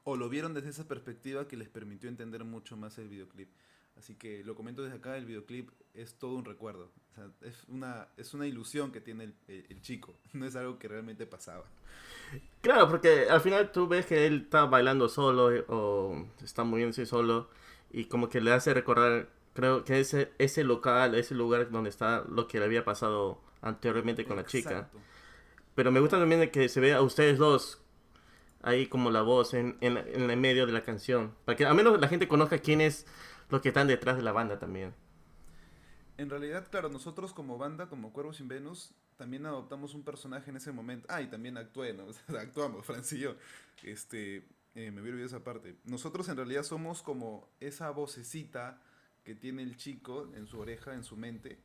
o 0.04 0.16
lo 0.18 0.30
vieron 0.30 0.54
desde 0.54 0.70
esa 0.70 0.88
perspectiva 0.88 1.48
que 1.48 1.58
les 1.58 1.70
permitió 1.70 2.10
entender 2.10 2.44
mucho 2.44 2.78
más 2.78 2.98
el 2.98 3.10
videoclip. 3.10 3.50
Así 3.98 4.16
que 4.16 4.44
lo 4.44 4.56
comento 4.56 4.82
desde 4.84 4.98
acá, 4.98 5.18
el 5.18 5.26
videoclip 5.26 5.72
es 5.94 6.16
todo 6.16 6.36
un 6.36 6.46
recuerdo. 6.46 6.92
O 7.12 7.16
sea, 7.16 7.32
es, 7.42 7.66
una, 7.68 8.08
es 8.18 8.34
una 8.34 8.48
ilusión 8.48 8.92
que 8.92 9.02
tiene 9.02 9.26
el, 9.26 9.36
el- 9.48 9.66
el 9.70 9.82
chico, 9.82 10.20
no 10.34 10.46
es 10.46 10.56
algo 10.56 10.80
que 10.80 10.88
realmente 10.88 11.26
pasaba. 11.28 11.66
Claro, 12.62 12.90
porque 12.90 13.28
al 13.30 13.42
final 13.42 13.72
tú 13.72 13.88
ves 13.88 14.06
que 14.06 14.26
él 14.28 14.42
está 14.44 14.66
bailando 14.66 15.08
solo 15.10 15.52
eh, 15.52 15.64
o 15.70 16.26
está 16.44 16.64
moviéndose 16.64 17.06
solo 17.06 17.50
y 17.92 18.06
como 18.06 18.30
que 18.30 18.42
le 18.42 18.52
hace 18.52 18.74
recordar 18.74 19.30
creo 19.54 19.84
que 19.84 20.00
ese, 20.00 20.32
ese 20.38 20.64
local, 20.64 21.16
ese 21.16 21.36
lugar 21.36 21.70
donde 21.72 21.90
está 21.90 22.24
lo 22.30 22.48
que 22.48 22.60
le 22.60 22.66
había 22.66 22.84
pasado 22.84 23.42
anteriormente 23.62 24.26
con 24.26 24.38
la 24.38 24.46
chica. 24.46 24.90
Pero 25.76 25.92
me 25.92 26.00
gusta 26.00 26.20
también 26.20 26.50
que 26.52 26.70
se 26.70 26.80
vea 26.80 26.98
a 26.98 27.02
ustedes 27.02 27.38
dos 27.38 27.82
ahí 28.62 28.88
como 28.88 29.12
la 29.12 29.22
voz 29.22 29.54
en, 29.54 29.78
en, 29.82 29.98
en 29.98 30.30
el 30.30 30.38
medio 30.38 30.66
de 30.66 30.74
la 30.74 30.84
canción. 30.84 31.34
Para 31.46 31.56
que 31.56 31.66
al 31.66 31.76
menos 31.76 32.00
la 32.00 32.08
gente 32.08 32.28
conozca 32.28 32.58
quién 32.60 32.82
es 32.82 33.06
los 33.50 33.62
que 33.62 33.70
están 33.70 33.88
detrás 33.88 34.18
de 34.18 34.24
la 34.24 34.32
banda 34.32 34.60
también. 34.60 34.94
En 36.18 36.30
realidad, 36.30 36.68
claro, 36.70 36.90
nosotros 36.90 37.34
como 37.34 37.58
banda, 37.58 37.88
como 37.88 38.12
Cuervos 38.12 38.38
sin 38.38 38.50
Venus, 38.50 38.94
también 39.16 39.46
adoptamos 39.46 39.94
un 39.94 40.04
personaje 40.04 40.50
en 40.50 40.58
ese 40.58 40.72
momento. 40.72 41.08
Ah, 41.10 41.22
y 41.22 41.28
también 41.28 41.58
actué, 41.58 41.94
¿no? 41.94 42.08
Actuamos, 42.38 42.86
Franz 42.86 43.14
y 43.14 43.20
yo. 43.20 43.36
Este, 43.84 44.46
eh, 44.76 44.92
me 44.92 45.00
había 45.00 45.14
olvidado 45.14 45.28
esa 45.28 45.44
parte. 45.44 45.78
Nosotros 45.86 46.28
en 46.28 46.36
realidad 46.36 46.64
somos 46.64 47.02
como 47.02 47.50
esa 47.60 47.90
vocecita 47.92 48.82
que 49.24 49.36
tiene 49.36 49.64
el 49.64 49.78
chico 49.78 50.32
en 50.36 50.48
su 50.48 50.60
oreja, 50.60 50.94
en 50.94 51.04
su 51.04 51.16
mente, 51.16 51.60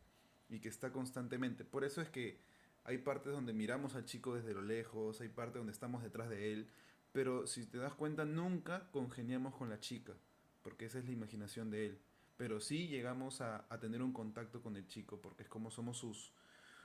y 0.48 0.60
que 0.60 0.68
está 0.68 0.92
constantemente. 0.92 1.64
Por 1.64 1.84
eso 1.84 2.00
es 2.00 2.08
que 2.08 2.40
hay 2.84 2.98
partes 2.98 3.32
donde 3.32 3.52
miramos 3.52 3.94
al 3.94 4.04
chico 4.04 4.34
desde 4.34 4.52
lo 4.52 4.62
lejos, 4.62 5.20
hay 5.20 5.28
partes 5.28 5.56
donde 5.56 5.72
estamos 5.72 6.02
detrás 6.02 6.28
de 6.28 6.52
él, 6.52 6.68
pero 7.12 7.46
si 7.46 7.66
te 7.66 7.78
das 7.78 7.94
cuenta, 7.94 8.24
nunca 8.24 8.90
congeniamos 8.90 9.54
con 9.54 9.70
la 9.70 9.80
chica, 9.80 10.12
porque 10.62 10.86
esa 10.86 10.98
es 10.98 11.04
la 11.04 11.12
imaginación 11.12 11.70
de 11.70 11.86
él. 11.86 11.98
Pero 12.36 12.60
sí 12.60 12.88
llegamos 12.88 13.40
a, 13.40 13.68
tener 13.80 14.02
un 14.02 14.12
contacto 14.12 14.60
con 14.60 14.76
el 14.76 14.86
chico, 14.88 15.20
porque 15.20 15.44
es 15.44 15.48
como 15.48 15.70
somos 15.70 15.96
sus, 15.96 16.32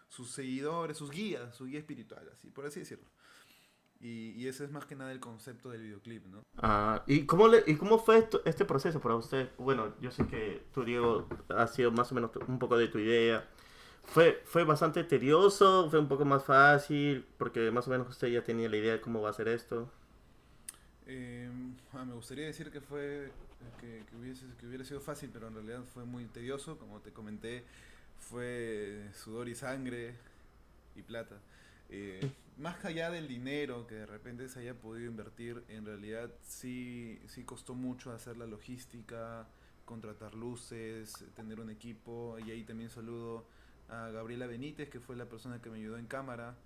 sus 0.08 0.32
seguidores, 0.32 0.97
sus 0.97 1.10
guías, 1.10 1.55
su 1.55 1.65
guía 1.65 1.79
espiritual, 1.79 2.29
así, 2.32 2.51
por 2.51 2.65
así 2.65 2.79
decirlo. 2.79 3.10
Y, 3.99 4.31
y 4.31 4.47
ese 4.47 4.63
es 4.65 4.71
más 4.71 4.85
que 4.85 4.95
nada 4.95 5.12
el 5.12 5.19
concepto 5.19 5.69
del 5.69 5.81
videoclip, 5.83 6.25
¿no? 6.27 6.43
Ah, 6.62 7.03
¿y, 7.07 7.25
cómo 7.25 7.47
le, 7.47 7.63
¿Y 7.67 7.75
cómo 7.77 7.99
fue 7.99 8.17
esto- 8.19 8.41
este 8.45 8.65
proceso 8.65 8.99
para 8.99 9.15
usted? 9.15 9.49
Bueno, 9.57 9.93
yo 10.01 10.12
sé 10.12 10.25
que 10.27 10.62
tú, 10.73 10.83
Diego, 10.83 11.27
ha 11.49 11.67
sido 11.67 11.91
más 11.91 12.12
o 12.12 12.15
menos 12.15 12.31
un 12.47 12.59
poco 12.59 12.77
de 12.77 12.88
tu 12.89 12.99
idea. 12.99 13.47
¿Fue, 14.03 14.41
¿Fue 14.45 14.63
bastante 14.65 15.03
tedioso? 15.05 15.89
¿Fue 15.89 15.99
un 15.99 16.07
poco 16.09 16.25
más 16.25 16.43
fácil? 16.45 17.25
Porque 17.38 17.71
más 17.71 17.88
o 17.88 17.91
menos 17.91 18.09
usted 18.09 18.29
ya 18.29 18.43
tenía 18.43 18.69
la 18.69 18.77
idea 18.77 18.93
de 18.93 19.01
cómo 19.01 19.21
va 19.21 19.29
a 19.29 19.33
ser 19.33 19.47
esto. 19.49 19.89
Eh, 21.05 21.49
ah, 21.93 22.05
me 22.05 22.13
gustaría 22.13 22.45
decir 22.45 22.71
que 22.71 22.81
fue 22.81 23.31
que, 23.79 24.05
que 24.09 24.15
hubiese, 24.15 24.45
que 24.59 24.67
hubiera 24.67 24.83
sido 24.83 24.99
fácil, 25.01 25.29
pero 25.33 25.47
en 25.47 25.55
realidad 25.55 25.83
fue 25.93 26.05
muy 26.05 26.25
tedioso, 26.27 26.77
como 26.77 27.01
te 27.01 27.12
comenté, 27.12 27.63
fue 28.17 29.09
sudor 29.13 29.49
y 29.49 29.55
sangre 29.55 30.15
y 30.95 31.03
plata. 31.03 31.41
Eh, 31.89 32.33
más 32.60 32.84
allá 32.84 33.10
del 33.10 33.28
dinero 33.28 33.88
que 33.88 33.95
de 33.95 34.06
repente 34.06 34.50
se 34.50 34.60
haya 34.60 34.74
podido 34.74 35.10
invertir, 35.10 35.63
en 35.69 35.86
realidad 35.86 36.30
sí, 36.41 37.22
sí 37.28 37.43
costó 37.45 37.74
mucho 37.74 38.12
hacer 38.12 38.38
la 38.38 38.45
logística, 38.45 39.48
contratar 39.86 40.36
luces, 40.36 41.26
tener 41.36 41.60
un 41.60 41.69
equipo, 41.69 42.38
y 42.45 42.52
ahí 42.52 42.63
también 42.63 42.89
saludo 42.89 43.48
a 43.88 44.10
Gabriela 44.10 44.45
Benítez, 44.45 44.89
que 44.89 45.00
fue 45.00 45.15
la 45.15 45.28
persona 45.28 45.62
que 45.62 45.69
me 45.69 45.78
ayudó 45.78 45.98
en 45.98 46.06
cámara 46.06 46.58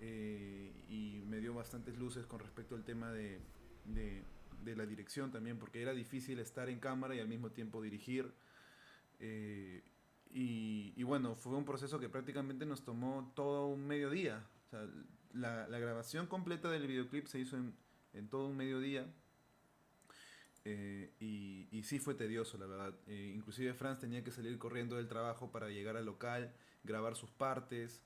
eh, 0.00 0.72
y 0.88 1.22
me 1.26 1.40
dio 1.40 1.52
bastantes 1.52 1.98
luces 1.98 2.26
con 2.26 2.38
respecto 2.38 2.76
al 2.76 2.84
tema 2.84 3.10
de, 3.10 3.40
de, 3.84 4.76
la 4.76 4.86
dirección 4.86 5.32
también, 5.32 5.58
porque 5.58 5.82
era 5.82 5.92
difícil 5.92 6.38
estar 6.38 6.68
en 6.68 6.78
cámara 6.78 7.14
y 7.14 7.20
al 7.20 7.28
mismo 7.28 7.50
tiempo 7.50 7.82
dirigir. 7.82 8.32
eh, 9.20 9.82
y, 10.36 11.00
bueno, 11.04 11.36
fue 11.36 11.54
un 11.54 11.64
proceso 11.64 12.00
que 12.00 12.08
prácticamente 12.08 12.66
nos 12.66 12.82
tomó 12.82 13.30
todo 13.36 13.68
un 13.68 13.86
mediodía. 13.86 14.44
O 14.66 14.70
la, 15.34 15.68
la 15.68 15.78
grabación 15.78 16.26
completa 16.26 16.70
del 16.70 16.86
videoclip 16.86 17.26
se 17.26 17.40
hizo 17.40 17.56
en, 17.56 17.76
en 18.14 18.28
todo 18.28 18.46
un 18.46 18.56
mediodía. 18.56 19.06
Eh, 20.64 21.12
y, 21.20 21.82
sí 21.82 21.98
fue 21.98 22.14
tedioso, 22.14 22.56
la 22.56 22.66
verdad. 22.66 22.94
Eh, 23.06 23.32
inclusive 23.34 23.74
Franz 23.74 24.00
tenía 24.00 24.24
que 24.24 24.30
salir 24.30 24.58
corriendo 24.58 24.96
del 24.96 25.08
trabajo 25.08 25.50
para 25.52 25.68
llegar 25.68 25.96
al 25.96 26.06
local, 26.06 26.54
grabar 26.84 27.16
sus 27.16 27.30
partes. 27.30 28.02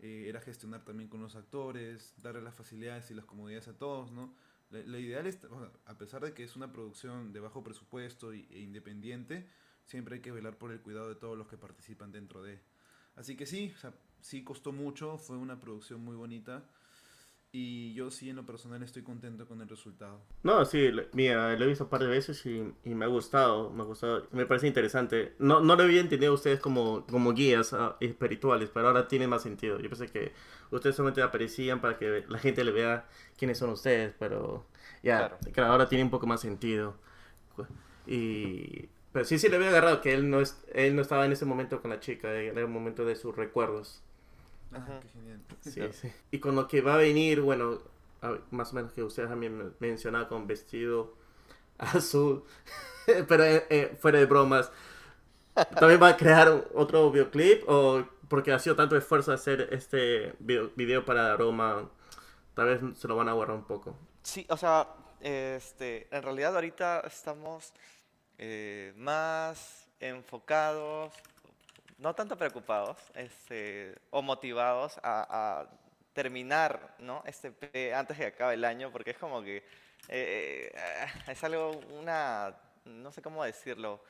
eh, 0.00 0.26
era 0.28 0.40
gestionar 0.40 0.84
también 0.84 1.08
con 1.08 1.22
los 1.22 1.36
actores, 1.36 2.14
darle 2.20 2.42
las 2.42 2.54
facilidades 2.54 3.10
y 3.10 3.14
las 3.14 3.24
comodidades 3.24 3.68
a 3.68 3.78
todos, 3.78 4.10
¿no? 4.12 4.34
La 4.70 4.98
ideal 4.98 5.26
es, 5.26 5.38
a 5.86 5.98
pesar 5.98 6.24
de 6.24 6.34
que 6.34 6.42
es 6.42 6.56
una 6.56 6.72
producción 6.72 7.32
de 7.32 7.38
bajo 7.38 7.62
presupuesto 7.62 8.32
e 8.32 8.58
independiente, 8.58 9.46
siempre 9.84 10.16
hay 10.16 10.20
que 10.20 10.32
velar 10.32 10.58
por 10.58 10.72
el 10.72 10.80
cuidado 10.80 11.08
de 11.08 11.14
todos 11.14 11.38
los 11.38 11.46
que 11.46 11.56
participan 11.56 12.10
dentro 12.10 12.42
de. 12.42 12.60
Así 13.16 13.36
que 13.36 13.46
sí, 13.46 13.72
o 13.76 13.78
sea, 13.80 13.94
sí 14.20 14.44
costó 14.44 14.72
mucho, 14.72 15.18
fue 15.18 15.36
una 15.36 15.60
producción 15.60 16.02
muy 16.04 16.16
bonita 16.16 16.64
y 17.52 17.94
yo 17.94 18.10
sí 18.10 18.30
en 18.30 18.36
lo 18.36 18.46
personal 18.46 18.82
estoy 18.82 19.02
contento 19.04 19.46
con 19.48 19.60
el 19.62 19.68
resultado. 19.68 20.22
No, 20.42 20.62
sí, 20.66 20.92
le- 20.92 21.08
mira, 21.14 21.56
lo 21.56 21.64
he 21.64 21.68
visto 21.68 21.84
un 21.84 21.90
par 21.90 22.02
de 22.02 22.06
veces 22.08 22.44
y, 22.44 22.62
y 22.84 22.94
me 22.94 23.06
ha 23.06 23.08
gustado, 23.08 23.70
me 23.70 23.82
ha 23.82 23.86
gustado, 23.86 24.28
me 24.32 24.44
parece 24.44 24.66
interesante. 24.66 25.34
No, 25.38 25.60
no 25.60 25.74
lo 25.74 25.82
había 25.84 26.00
entendido 26.02 26.32
a 26.32 26.34
ustedes 26.34 26.60
como, 26.60 27.06
como 27.06 27.32
guías 27.32 27.72
ah, 27.72 27.96
espirituales, 28.00 28.68
pero 28.72 28.88
ahora 28.88 29.08
tiene 29.08 29.26
más 29.26 29.42
sentido. 29.42 29.80
Yo 29.80 29.88
pensé 29.88 30.08
que 30.08 30.32
ustedes 30.70 30.96
solamente 30.96 31.22
aparecían 31.22 31.80
para 31.80 31.96
que 31.98 32.24
la 32.28 32.38
gente 32.38 32.62
le 32.62 32.72
vea 32.72 33.08
quiénes 33.38 33.56
son 33.58 33.70
ustedes, 33.70 34.14
pero 34.18 34.66
ya, 35.02 35.30
Claro. 35.30 35.38
claro, 35.52 35.72
ahora 35.72 35.88
tiene 35.88 36.04
un 36.04 36.10
poco 36.10 36.26
más 36.26 36.42
sentido. 36.42 36.94
Y, 38.06 38.88
pero 39.14 39.24
sí, 39.24 39.38
sí 39.40 39.48
le 39.48 39.56
había 39.56 39.70
agarrado 39.70 40.02
que 40.02 40.14
él 40.14 40.30
no, 40.30 40.42
es, 40.42 40.62
él 40.74 40.96
no 40.96 41.02
estaba 41.02 41.26
en 41.26 41.32
ese 41.32 41.46
momento 41.46 41.82
con 41.82 41.90
la 41.92 42.00
chica, 42.00 42.30
era 42.32 42.60
el 42.60 42.68
momento 42.68 43.06
de 43.06 43.16
sus 43.16 43.36
recuerdos. 43.36 44.02
Ujú. 44.72 45.00
qué 45.00 45.08
genial. 45.08 45.40
Sí, 45.60 45.82
sí. 45.92 46.12
Y 46.32 46.40
con 46.40 46.56
lo 46.56 46.68
que 46.68 46.82
va 46.82 46.94
a 46.94 46.98
venir, 46.98 47.40
bueno, 47.40 47.80
más 48.50 48.72
o 48.72 48.76
menos 48.76 48.92
que 48.92 49.02
ustedes 49.02 49.28
también 49.30 49.56
men- 49.56 49.74
mencionaban 49.80 50.28
con 50.28 50.46
vestido 50.46 51.14
azul, 51.78 52.44
pero 53.28 53.44
eh, 53.44 53.66
eh, 53.70 53.96
fuera 54.00 54.18
de 54.18 54.26
bromas, 54.26 54.72
¿también 55.78 56.02
va 56.02 56.08
a 56.08 56.16
crear 56.16 56.68
otro 56.74 57.10
videoclip 57.10 57.64
o 57.68 58.04
porque 58.28 58.52
ha 58.52 58.58
sido 58.58 58.76
tanto 58.76 58.96
esfuerzo 58.96 59.32
hacer 59.32 59.68
este 59.72 60.34
video, 60.40 60.70
video 60.76 61.04
para 61.04 61.36
Roma, 61.36 61.90
tal 62.54 62.66
vez 62.66 62.98
se 62.98 63.08
lo 63.08 63.16
van 63.16 63.28
a 63.28 63.34
guardar 63.34 63.56
un 63.56 63.64
poco? 63.64 63.96
Sí, 64.22 64.46
o 64.48 64.56
sea, 64.56 64.88
este, 65.20 66.08
en 66.14 66.22
realidad 66.22 66.54
ahorita 66.54 67.00
estamos 67.00 67.72
eh, 68.38 68.92
más 68.96 69.88
enfocados, 70.00 71.12
no 71.98 72.14
tanto 72.14 72.36
preocupados, 72.36 72.98
este, 73.14 73.94
o 74.10 74.22
motivados 74.22 74.98
a, 75.02 75.60
a 75.62 75.68
terminar, 76.12 76.94
¿no? 76.98 77.22
Este 77.26 77.48
EP 77.48 77.94
antes 77.94 78.16
de 78.16 78.24
que 78.24 78.34
acabe 78.34 78.54
el 78.54 78.64
año, 78.64 78.90
porque 78.90 79.10
es 79.10 79.18
como 79.18 79.42
que 79.42 79.58
eh, 80.08 80.72
eh, 80.74 81.06
es 81.28 81.44
algo, 81.44 81.72
una, 81.98 82.56
no 82.84 83.12
sé 83.12 83.22
cómo 83.22 83.44
decirlo. 83.44 84.02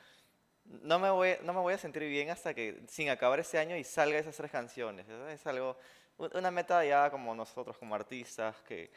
No 0.65 0.97
me, 0.97 1.09
voy, 1.11 1.35
no 1.43 1.53
me 1.53 1.59
voy 1.59 1.73
a 1.73 1.77
sentir 1.77 2.03
bien 2.03 2.29
hasta 2.31 2.53
que, 2.53 2.81
sin 2.87 3.09
acabar 3.09 3.39
ese 3.39 3.59
año 3.59 3.75
y 3.75 3.83
salga 3.83 4.17
esas 4.17 4.35
tres 4.35 4.51
canciones. 4.51 5.07
Es 5.07 5.45
algo, 5.45 5.77
una 6.17 6.49
meta 6.49 6.83
ya 6.83 7.09
como 7.11 7.35
nosotros, 7.35 7.77
como 7.77 7.93
artistas, 7.93 8.55
que, 8.63 8.89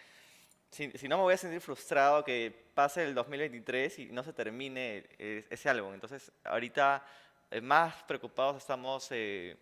si, 0.71 0.91
si 0.93 1.09
no 1.09 1.17
me 1.17 1.23
voy 1.23 1.35
a 1.35 1.37
sentir 1.37 1.61
frustrado 1.61 2.25
que 2.25 2.71
pase 2.75 3.05
el 3.05 3.15
2023 3.15 3.99
y 4.01 4.07
no 4.07 4.23
se 4.23 4.33
termine 4.33 5.05
eh, 5.19 5.47
ese 5.51 5.69
álbum. 5.69 5.95
Entonces, 5.95 6.31
ahorita 6.45 7.05
eh, 7.51 7.61
más 7.61 8.03
preocupados 8.05 8.57
estamos 8.59 9.09
eh, 9.11 9.57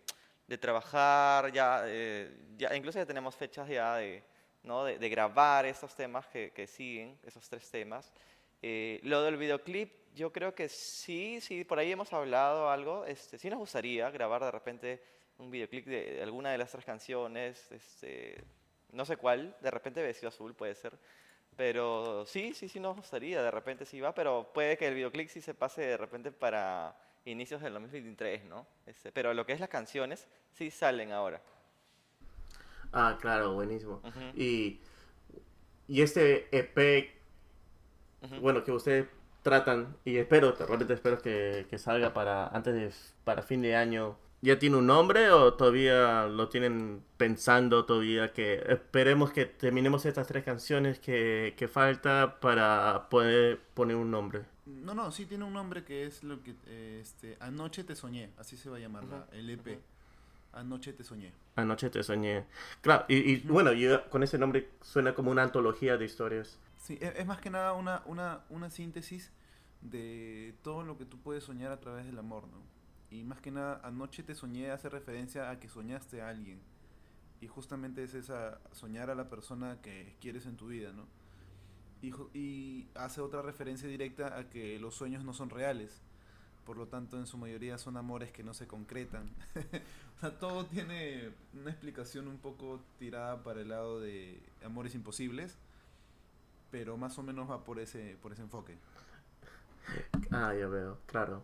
de 0.47 0.57
trabajar, 0.57 1.51
ya, 1.51 1.83
eh, 1.85 2.35
ya 2.57 2.75
incluso 2.75 2.99
ya 2.99 3.05
tenemos 3.05 3.35
fechas 3.35 3.67
ya 3.67 3.95
de, 3.97 4.23
¿no? 4.63 4.83
de, 4.83 4.97
de 4.97 5.09
grabar 5.09 5.65
estos 5.65 5.95
temas 5.95 6.27
que, 6.27 6.51
que 6.51 6.67
siguen, 6.67 7.17
esos 7.23 7.47
tres 7.49 7.69
temas. 7.69 8.11
Eh, 8.61 8.99
lo 9.03 9.21
del 9.21 9.37
videoclip, 9.37 9.91
yo 10.15 10.31
creo 10.31 10.55
que 10.55 10.67
sí, 10.69 11.39
sí, 11.41 11.63
por 11.63 11.79
ahí 11.79 11.91
hemos 11.91 12.11
hablado 12.13 12.69
algo. 12.69 13.05
Este, 13.05 13.37
sí 13.37 13.49
nos 13.49 13.59
gustaría 13.59 14.09
grabar 14.09 14.43
de 14.43 14.51
repente 14.51 15.03
un 15.37 15.51
videoclip 15.51 15.85
de, 15.85 16.21
alguna 16.23 16.51
de 16.51 16.57
las 16.57 16.71
tres 16.71 16.85
canciones. 16.85 17.71
Este, 17.71 18.43
no 18.91 19.05
sé 19.05 19.17
cuál, 19.17 19.55
de 19.61 19.71
repente 19.71 20.01
Vestido 20.01 20.29
Azul 20.29 20.53
puede 20.53 20.75
ser. 20.75 20.97
Pero 21.55 22.25
sí, 22.25 22.53
sí, 22.53 22.69
sí 22.69 22.79
nos 22.79 22.95
gustaría, 22.95 23.41
de 23.41 23.49
repente 23.49 23.85
sí 23.85 23.99
va, 23.99 24.13
pero 24.13 24.51
puede 24.53 24.77
que 24.77 24.87
el 24.87 24.93
videoclip 24.93 25.27
sí 25.29 25.41
se 25.41 25.55
pase 25.55 25.81
de 25.81 25.97
repente 25.97 26.31
para 26.31 26.95
inicios 27.25 27.61
del 27.61 27.73
2023, 27.73 28.45
¿no? 28.45 28.67
Este, 28.85 29.11
pero 29.11 29.33
lo 29.33 29.45
que 29.45 29.53
es 29.53 29.59
las 29.59 29.69
canciones 29.69 30.27
sí 30.53 30.69
salen 30.69 31.11
ahora. 31.11 31.41
Ah, 32.93 33.17
claro, 33.19 33.53
buenísimo. 33.53 34.01
Y, 34.35 34.79
y 35.87 36.01
este 36.01 36.47
EP, 36.57 37.11
bueno, 38.39 38.63
que 38.63 38.71
ustedes 38.71 39.07
tratan, 39.41 39.97
y 40.05 40.17
espero, 40.17 40.53
realmente 40.53 40.93
espero 40.93 41.21
que, 41.21 41.65
que 41.69 41.77
salga 41.77 42.13
para 42.13 42.47
antes 42.47 42.73
de, 42.73 42.91
para 43.23 43.41
fin 43.41 43.61
de 43.61 43.75
año. 43.75 44.17
¿Ya 44.41 44.59
tiene 44.59 44.77
un 44.77 44.85
nombre 44.85 45.31
o 45.31 45.55
todavía 45.55 46.27
lo 46.27 46.47
tienen 46.47 47.03
pensando 47.17 47.85
todavía 47.85 48.33
que 48.33 48.63
esperemos 48.67 49.31
que 49.31 49.45
terminemos 49.45 50.05
estas 50.05 50.27
tres 50.27 50.43
canciones 50.43 50.99
que, 50.99 51.55
que 51.57 51.67
falta 51.67 52.39
para 52.39 53.09
poder 53.09 53.59
poner 53.73 53.95
un 53.95 54.11
nombre? 54.11 54.43
No, 54.67 54.93
no, 54.93 55.11
sí 55.11 55.25
tiene 55.25 55.43
un 55.43 55.53
nombre 55.53 55.83
que 55.83 56.05
es 56.05 56.23
lo 56.23 56.43
que 56.43 56.53
eh, 56.67 56.99
este 57.01 57.35
Anoche 57.39 57.83
te 57.83 57.95
soñé, 57.95 58.29
así 58.37 58.57
se 58.57 58.69
va 58.69 58.77
a 58.77 58.79
llamar 58.79 59.05
la- 59.05 59.27
el 59.31 59.49
EP. 59.49 59.79
Anoche 60.53 60.93
te 60.93 61.03
soñé. 61.03 61.31
Anoche 61.55 61.89
te 61.89 62.03
soñé. 62.03 62.45
Claro, 62.81 63.05
y, 63.07 63.15
y 63.15 63.37
bueno, 63.41 63.73
yo, 63.73 64.07
con 64.09 64.21
ese 64.23 64.37
nombre 64.37 64.69
suena 64.81 65.13
como 65.15 65.31
una 65.31 65.43
antología 65.43 65.97
de 65.97 66.05
historias. 66.05 66.59
Sí, 66.77 66.97
e- 67.01 67.13
es, 67.17 67.25
más 67.25 67.39
que 67.39 67.49
nada 67.49 67.73
una, 67.73 68.01
una, 68.05 68.41
una 68.49 68.69
síntesis 68.69 69.31
de 69.81 70.53
todo 70.63 70.83
lo 70.83 70.97
que 70.97 71.05
tú 71.05 71.17
puedes 71.17 71.43
soñar 71.43 71.71
a 71.71 71.79
través 71.79 72.05
del 72.05 72.17
amor, 72.19 72.43
¿no? 72.47 72.76
Y 73.09 73.23
más 73.23 73.39
que 73.39 73.51
nada, 73.51 73.79
anoche 73.83 74.23
te 74.23 74.35
soñé 74.35 74.71
hace 74.71 74.89
referencia 74.89 75.49
a 75.49 75.59
que 75.59 75.69
soñaste 75.69 76.21
a 76.21 76.29
alguien. 76.29 76.59
Y 77.39 77.47
justamente 77.47 78.03
es 78.03 78.13
esa, 78.13 78.59
soñar 78.71 79.09
a 79.09 79.15
la 79.15 79.29
persona 79.29 79.79
que 79.81 80.15
quieres 80.19 80.45
en 80.45 80.57
tu 80.57 80.67
vida, 80.67 80.91
¿no? 80.91 81.05
Y, 82.01 82.13
y 82.37 82.89
hace 82.95 83.21
otra 83.21 83.41
referencia 83.41 83.87
directa 83.87 84.37
a 84.37 84.49
que 84.49 84.77
los 84.79 84.95
sueños 84.95 85.23
no 85.23 85.33
son 85.33 85.49
reales. 85.49 86.01
Por 86.65 86.77
lo 86.77 86.87
tanto, 86.87 87.17
en 87.17 87.27
su 87.27 87.37
mayoría 87.37 87.77
son 87.77 87.95
amores 87.95 88.31
que 88.31 88.43
no 88.43 88.53
se 88.53 88.67
concretan. 88.67 89.29
o 90.17 90.19
sea, 90.19 90.37
todo 90.37 90.65
tiene 90.65 91.31
una 91.53 91.71
explicación 91.71 92.27
un 92.27 92.39
poco 92.39 92.81
tirada 92.99 93.41
para 93.41 93.61
el 93.61 93.69
lado 93.69 94.01
de 94.01 94.41
amores 94.65 94.93
imposibles. 94.93 95.57
Pero 96.69 96.97
más 96.97 97.17
o 97.17 97.23
menos 97.23 97.49
va 97.49 97.63
por 97.63 97.79
ese, 97.79 98.17
por 98.21 98.33
ese 98.33 98.41
enfoque. 98.41 98.77
Ah, 100.31 100.53
ya 100.53 100.67
veo, 100.67 100.99
claro. 101.05 101.41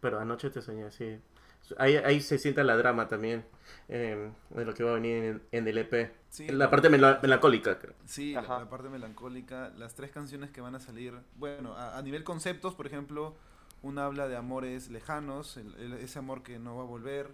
Pero 0.00 0.20
anoche 0.20 0.50
te 0.50 0.62
soñé 0.62 0.84
así. 0.84 1.18
Ahí, 1.78 1.96
ahí 1.96 2.20
se 2.20 2.38
sienta 2.38 2.62
la 2.62 2.76
drama 2.76 3.08
también 3.08 3.44
eh, 3.88 4.30
de 4.50 4.64
lo 4.64 4.74
que 4.74 4.84
va 4.84 4.90
a 4.90 4.94
venir 4.94 5.42
en, 5.50 5.68
el 5.68 5.78
EP. 5.78 6.12
Sí, 6.28 6.48
la 6.48 6.70
parte 6.70 6.90
melancólica, 6.90 7.78
creo. 7.78 7.94
Sí, 8.04 8.32
la, 8.32 8.68
parte 8.68 8.88
melancólica. 8.88 9.70
Las 9.76 9.94
tres 9.94 10.10
canciones 10.10 10.50
que 10.50 10.60
van 10.60 10.74
a 10.74 10.80
salir. 10.80 11.14
Bueno, 11.36 11.74
a, 11.76 12.00
nivel 12.02 12.24
conceptos, 12.24 12.74
por 12.74 12.86
ejemplo, 12.86 13.34
una 13.82 14.04
habla 14.04 14.28
de 14.28 14.36
amores 14.36 14.90
lejanos, 14.90 15.58
ese 16.00 16.18
amor 16.18 16.42
que 16.42 16.58
no 16.58 16.76
va 16.76 16.82
a 16.82 16.86
volver, 16.86 17.30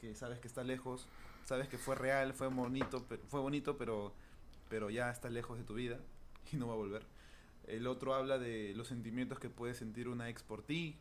que 0.00 0.14
sabes 0.14 0.38
que 0.38 0.48
está 0.48 0.64
lejos, 0.64 1.06
sabes 1.44 1.68
que 1.68 1.78
fue 1.78 1.94
real, 1.94 2.34
fue 2.34 2.48
bonito, 2.48 3.04
fue 3.28 3.40
bonito 3.40 3.76
pero, 3.76 4.12
pero 4.68 4.90
ya 4.90 5.10
está 5.10 5.30
lejos 5.30 5.58
de 5.58 5.64
tu 5.64 5.74
vida 5.74 5.98
y 6.52 6.56
no 6.56 6.66
va 6.66 6.74
a 6.74 6.76
volver. 6.76 7.02
El 7.66 7.86
otro 7.86 8.14
habla 8.14 8.38
de 8.38 8.74
los 8.76 8.88
sentimientos 8.88 9.38
que 9.38 9.48
puede 9.48 9.74
sentir 9.74 10.08
una 10.08 10.28
ex 10.28 10.42
por 10.42 10.62
ti, 10.62 10.96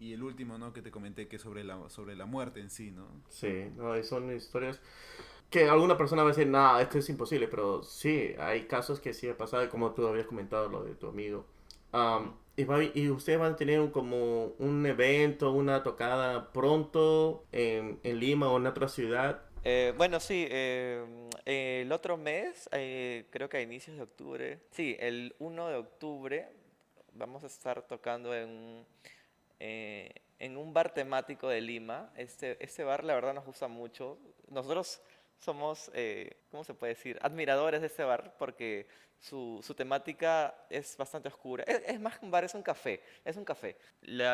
y 0.00 0.14
el 0.14 0.22
último, 0.22 0.58
¿no? 0.58 0.72
Que 0.72 0.82
te 0.82 0.90
comenté 0.90 1.28
que 1.28 1.36
es 1.36 1.42
sobre 1.42 1.62
la, 1.62 1.88
sobre 1.90 2.16
la 2.16 2.26
muerte 2.26 2.58
en 2.58 2.70
sí, 2.70 2.90
¿no? 2.90 3.06
Sí, 3.28 3.70
no, 3.76 4.02
son 4.02 4.34
historias 4.34 4.80
que 5.50 5.68
alguna 5.68 5.96
persona 5.96 6.22
va 6.22 6.30
a 6.30 6.32
decir, 6.32 6.46
no, 6.46 6.78
esto 6.78 6.98
es 6.98 7.08
imposible, 7.10 7.48
pero 7.48 7.82
sí, 7.82 8.34
hay 8.38 8.66
casos 8.66 9.00
que 9.00 9.12
sí 9.12 9.28
ha 9.28 9.36
pasado, 9.36 9.68
como 9.68 9.92
tú 9.92 10.06
habías 10.06 10.26
comentado, 10.26 10.68
lo 10.68 10.84
de 10.84 10.94
tu 10.94 11.08
amigo. 11.08 11.44
y, 12.56 12.64
va, 12.64 12.82
y 12.82 13.10
ustedes 13.10 13.38
van 13.38 13.52
a 13.54 13.56
tener 13.56 13.90
como 13.90 14.54
un 14.58 14.86
evento, 14.86 15.52
una 15.52 15.82
tocada 15.82 16.52
pronto 16.52 17.44
en, 17.50 17.98
en 18.04 18.20
Lima 18.20 18.48
o 18.48 18.58
en 18.58 18.66
otra 18.68 18.88
ciudad. 18.88 19.42
Eh, 19.64 19.92
bueno, 19.96 20.20
sí, 20.20 20.46
eh, 20.48 21.28
el 21.44 21.90
otro 21.90 22.16
mes, 22.16 22.68
eh, 22.72 23.26
creo 23.30 23.48
que 23.48 23.58
a 23.58 23.60
inicios 23.60 23.96
de 23.96 24.04
octubre, 24.04 24.60
sí, 24.70 24.96
el 25.00 25.34
1 25.40 25.68
de 25.68 25.74
octubre, 25.74 26.48
vamos 27.12 27.42
a 27.42 27.48
estar 27.48 27.82
tocando 27.82 28.34
en 28.34 28.86
eh, 29.60 30.12
en 30.38 30.56
un 30.56 30.72
bar 30.72 30.92
temático 30.92 31.48
de 31.48 31.60
Lima. 31.60 32.10
Este, 32.16 32.56
este 32.64 32.82
bar, 32.82 33.04
la 33.04 33.14
verdad, 33.14 33.34
nos 33.34 33.44
gusta 33.44 33.68
mucho. 33.68 34.18
Nosotros 34.48 35.00
somos, 35.38 35.90
eh, 35.94 36.38
¿cómo 36.50 36.64
se 36.64 36.74
puede 36.74 36.94
decir?, 36.94 37.18
admiradores 37.22 37.80
de 37.80 37.86
este 37.86 38.02
bar 38.02 38.34
porque 38.38 38.86
su, 39.18 39.60
su 39.62 39.74
temática 39.74 40.54
es 40.70 40.96
bastante 40.96 41.28
oscura. 41.28 41.64
Es, 41.64 42.00
más 42.00 42.18
que 42.18 42.24
un 42.24 42.30
bar, 42.30 42.44
es 42.44 42.54
un 42.54 42.62
café. 42.62 43.02
Es 43.22 43.36
un 43.36 43.44
café. 43.44 43.76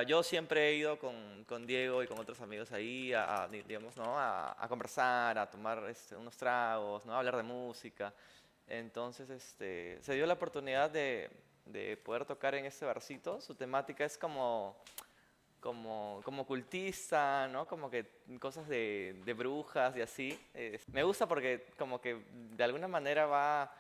yo 0.07 0.23
siempre 0.23 0.69
he 0.69 0.75
ido 0.77 0.99
con, 0.99 1.45
con, 1.45 1.67
Diego 1.67 2.03
y 2.03 2.07
con 2.07 2.19
otros 2.19 2.41
amigos 2.41 2.71
ahí 2.71 3.13
a, 3.13 3.49
digamos, 3.51 3.97
¿no? 3.97 4.17
a, 4.17 4.57
a 4.63 4.69
conversar, 4.69 5.39
a 5.39 5.51
tomar 5.51 5.85
este, 5.91 6.17
unos 6.17 6.37
tragos, 6.37 7.05
¿no? 7.05 7.15
a 7.15 7.19
hablar 7.19 7.37
de 7.37 7.43
música. 7.43 8.15
Entonces 8.69 9.29
este, 9.31 9.99
se 10.03 10.15
dio 10.15 10.25
la 10.27 10.35
oportunidad 10.35 10.91
de, 10.91 11.31
de 11.67 11.97
poder 11.97 12.25
tocar 12.25 12.55
en 12.55 12.65
este 12.65 12.85
barcito. 12.85 13.41
Su 13.41 13.55
temática 13.55 14.05
es 14.05 14.17
como 14.17 14.77
como, 15.67 16.21
como 16.23 16.47
cultista, 16.47 17.49
¿no? 17.49 17.67
Como 17.67 17.91
que 17.91 18.07
cosas 18.39 18.69
de, 18.69 19.21
de 19.25 19.33
brujas 19.35 19.97
y 19.97 20.01
así. 20.01 20.39
me 20.93 21.03
gusta 21.03 21.27
porque 21.27 21.67
como 21.77 22.01
que 22.01 22.23
de 22.57 22.63
alguna 22.63 22.87
manera 22.87 23.27
va 23.27 23.75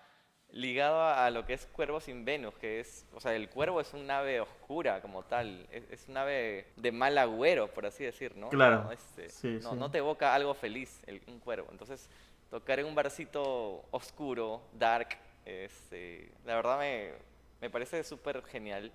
ligado 0.51 1.01
a, 1.01 1.31
lo 1.31 1.46
que 1.46 1.55
es 1.55 1.66
Cuervo 1.66 2.01
sin 2.01 2.25
Venus, 2.25 2.55
que 2.57 2.81
es, 2.81 3.07
o 3.14 3.20
sea, 3.20 3.37
el 3.37 3.49
cuervo 3.49 3.81
es 3.81 3.94
un 3.94 4.11
ave 4.11 4.40
oscura 4.40 5.01
como 5.01 5.22
tal, 5.22 5.64
es, 5.70 5.85
es 5.88 6.09
un 6.09 6.16
ave 6.16 6.66
de 6.75 6.90
mal 6.90 7.16
agüero, 7.18 7.68
por 7.68 7.87
así 7.87 8.03
decir, 8.03 8.37
¿no? 8.37 8.49
Claro. 8.49 8.83
No, 8.83 8.90
este, 8.90 9.61
no, 9.61 9.77
no, 9.77 9.88
te 9.88 9.99
evoca 9.99 10.35
algo 10.35 10.55
feliz 10.55 11.01
el, 11.07 11.22
un 11.29 11.38
cuervo. 11.38 11.68
Entonces, 11.70 12.11
tocar 12.51 12.81
en 12.81 12.87
un 12.87 12.96
barcito 12.96 13.85
oscuro, 13.92 14.61
dark, 14.72 15.11
este, 15.44 16.33
la 16.44 16.57
verdad 16.57 16.81
me, 16.81 17.12
me 17.61 17.70
parece 17.70 18.03
súper 18.03 18.42
genial. 18.42 18.90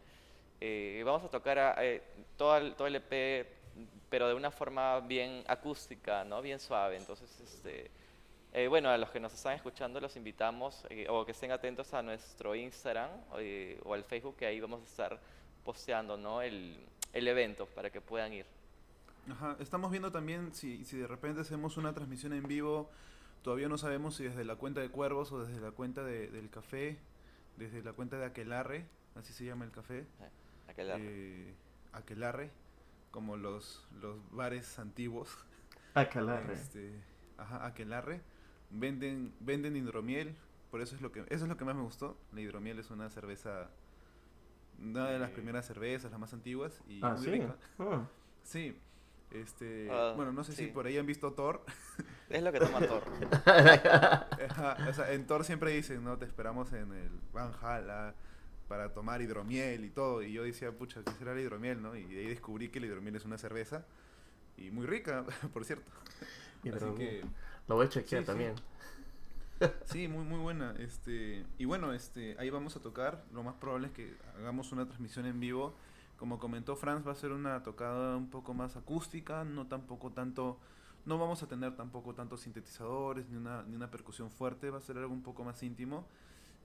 Eh, 0.64 1.02
vamos 1.04 1.24
a 1.24 1.28
tocar 1.28 1.76
eh, 1.80 2.04
todo, 2.38 2.56
el, 2.56 2.76
todo 2.76 2.86
el 2.86 2.96
EP, 2.96 3.48
pero 4.10 4.28
de 4.28 4.36
una 4.36 4.52
forma 4.52 5.00
bien 5.00 5.44
acústica, 5.48 6.24
¿no? 6.24 6.40
Bien 6.40 6.60
suave. 6.60 6.98
Entonces, 6.98 7.40
este, 7.40 7.90
eh, 8.54 8.68
bueno, 8.68 8.90
a 8.90 8.98
los 9.00 9.10
que 9.10 9.20
nos 9.20 9.34
están 9.34 9.56
escuchando 9.56 10.00
los 10.00 10.16
invitamos 10.16 10.86
o 11.10 11.26
que 11.26 11.32
estén 11.32 11.52
atentos 11.52 11.92
a 11.96 12.04
nuestro 12.04 12.54
Instagram 12.54 13.10
o 13.84 13.94
al 13.94 14.04
Facebook, 14.04 14.36
que 14.38 14.46
ahí 14.46 14.62
vamos 14.62 14.82
a 14.82 14.84
estar 14.84 15.20
posteando 15.66 16.16
¿no? 16.16 16.44
el, 16.44 16.78
el 17.12 17.28
evento 17.28 17.66
para 17.66 17.90
que 17.90 18.00
puedan 18.00 18.32
ir. 18.32 18.46
Ajá. 19.32 19.56
Estamos 19.60 19.90
viendo 19.90 20.12
también 20.12 20.54
si, 20.54 20.86
si 20.86 20.98
de 20.98 21.08
repente 21.08 21.42
hacemos 21.42 21.78
una 21.78 21.92
transmisión 21.94 22.34
en 22.34 22.44
vivo, 22.44 22.88
todavía 23.42 23.68
no 23.68 23.80
sabemos 23.80 24.16
si 24.16 24.26
desde 24.26 24.46
la 24.46 24.58
cuenta 24.58 24.82
de 24.82 24.90
Cuervos 24.90 25.32
o 25.32 25.44
desde 25.44 25.60
la 25.60 25.72
cuenta 25.72 26.04
de, 26.04 26.28
del 26.28 26.52
café, 26.52 27.00
desde 27.58 27.84
la 27.84 27.94
cuenta 27.94 28.18
de 28.18 28.26
Aquelarre, 28.26 28.86
así 29.16 29.34
se 29.34 29.46
llama 29.46 29.66
el 29.66 29.72
café. 29.72 30.06
Aquelarre. 30.72 32.46
Eh, 32.46 32.52
como 33.12 33.38
los, 33.38 33.88
los 34.02 34.18
bares 34.32 34.80
antiguos. 34.80 35.38
Aquelarre. 35.94 36.54
Este, 36.54 36.94
ajá, 37.38 37.66
Aquelarre. 37.66 38.22
Venden, 38.70 39.34
venden 39.42 39.76
hidromiel, 39.76 40.36
por 40.70 40.82
eso 40.82 40.96
es 40.96 41.02
lo 41.02 41.12
que 41.12 41.20
eso 41.28 41.44
es 41.44 41.50
lo 41.50 41.58
que 41.58 41.66
más 41.66 41.76
me 41.76 41.82
gustó. 41.82 42.18
La 42.32 42.42
hidromiel 42.42 42.80
es 42.80 42.90
una 42.90 43.10
cerveza 43.10 43.70
una 44.80 45.10
de 45.10 45.20
las 45.20 45.30
primeras 45.32 45.66
cervezas, 45.66 46.10
las 46.12 46.20
más 46.20 46.34
antiguas 46.34 46.82
y 46.88 47.00
ah, 47.04 47.12
muy 47.12 47.24
¿sí? 47.24 47.32
rica. 47.32 47.56
Ah. 47.80 48.08
Sí. 48.44 48.78
Este, 49.32 49.90
ah, 49.90 50.14
bueno, 50.16 50.34
no 50.34 50.44
sé 50.44 50.54
si 50.54 50.68
por 50.68 50.86
ahí 50.86 50.98
han 50.98 51.06
visto 51.06 51.34
Thor. 51.34 51.64
Es 52.30 52.44
lo 52.44 52.52
que 52.52 52.60
toma 52.60 52.80
Thor. 52.88 53.04
o 54.90 54.94
sea, 54.94 55.12
en 55.12 55.28
Thor 55.28 55.46
siempre 55.46 55.72
dicen, 55.72 56.04
¿no? 56.04 56.18
Te 56.18 56.26
esperamos 56.26 56.74
en 56.74 56.92
el 56.94 57.12
Valhalla 57.34 58.14
para 58.72 58.94
tomar 58.94 59.22
hidromiel 59.22 59.84
y 59.84 59.90
todo. 59.90 60.24
Y 60.24 60.32
yo 60.32 60.44
decía, 60.44 60.72
pucha, 60.72 61.04
¿qué 61.04 61.12
será 61.12 61.34
el 61.34 61.40
hidromiel, 61.40 61.82
no? 61.82 61.94
Y 61.94 62.06
ahí 62.06 62.28
descubrí 62.28 62.70
que 62.70 62.80
el 62.80 62.86
hidromiel 62.86 63.18
es 63.18 63.26
una 63.26 63.38
cerveza. 63.38 63.84
Y 64.56 64.72
muy 64.72 64.86
rica, 64.86 65.26
por 65.54 65.66
cierto. 65.66 65.92
Así 66.74 66.86
que... 66.96 67.22
Lo 67.68 67.76
voy 67.76 67.88
a 67.88 67.90
chequear 67.90 68.24
también. 68.24 68.56
Sí. 69.84 70.08
muy, 70.08 70.24
muy 70.24 70.40
buena. 70.40 70.74
Este, 70.80 71.46
y 71.58 71.66
bueno, 71.66 71.92
este, 71.92 72.38
ahí 72.40 72.50
vamos 72.50 72.78
a 72.78 72.80
tocar. 72.80 73.26
Lo 73.34 73.44
más 73.44 73.56
probable 73.56 73.88
es 73.88 73.94
que 73.94 74.16
hagamos 74.40 74.72
una 74.72 74.86
transmisión 74.86 75.26
en 75.26 75.42
vivo. 75.42 75.76
Como 76.16 76.40
comentó 76.40 76.78
Franz, 76.78 77.06
va 77.06 77.12
a 77.12 77.16
ser 77.16 77.34
una 77.34 77.64
tocada 77.64 78.16
un 78.16 78.30
poco 78.30 78.54
más 78.54 78.78
acústica, 78.78 79.44
no 79.44 79.68
tampoco 79.68 80.12
tanto, 80.12 80.60
no 81.06 81.18
vamos 81.18 81.44
a 81.44 81.48
tener 81.48 81.76
tampoco 81.76 82.16
tantos 82.16 82.40
sintetizadores 82.40 83.28
ni 83.28 83.36
una, 83.36 83.64
ni 83.64 83.76
una 83.76 83.92
percusión 83.92 84.32
fuerte, 84.32 84.70
va 84.70 84.78
a 84.78 84.82
ser 84.82 84.98
algo 84.98 85.14
un 85.14 85.24
poco 85.24 85.44
más 85.44 85.62
íntimo. 85.62 86.08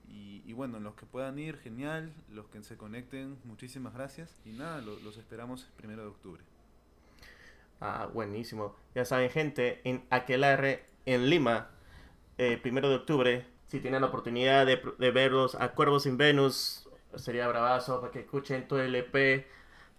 Y, 0.08 0.52
bueno, 0.52 0.80
los 0.80 0.94
que 0.94 1.04
puedan 1.06 1.38
ir, 1.38 1.58
genial. 1.58 2.12
Los 2.30 2.46
que 2.46 2.62
se 2.62 2.76
conecten, 2.76 3.36
muchísimas 3.44 3.92
gracias. 3.94 4.40
Y 4.44 4.50
nada, 4.50 4.80
los 4.80 5.16
esperamos 5.16 5.64
el 5.64 5.72
primero 5.72 6.02
de 6.02 6.08
octubre. 6.08 6.42
Ah, 7.80 8.08
buenísimo. 8.12 8.74
Ya 8.94 9.04
saben, 9.04 9.28
gente, 9.30 9.80
en 9.84 10.04
Aquelarre, 10.10 10.86
en 11.04 11.28
Lima, 11.28 11.70
eh, 12.38 12.58
primero 12.62 12.88
de 12.88 12.96
octubre. 12.96 13.46
Si 13.66 13.80
tienen 13.80 14.00
la 14.00 14.06
oportunidad 14.06 14.64
de, 14.64 14.80
de 14.98 15.10
verlos 15.10 15.56
a 15.56 15.72
Cuervos 15.72 16.04
sin 16.04 16.16
Venus, 16.16 16.88
sería 17.16 17.48
bravazo 17.48 18.00
para 18.00 18.12
que 18.12 18.20
escuchen 18.20 18.66
todo 18.68 18.80
el 18.80 18.94
EP. 18.94 19.46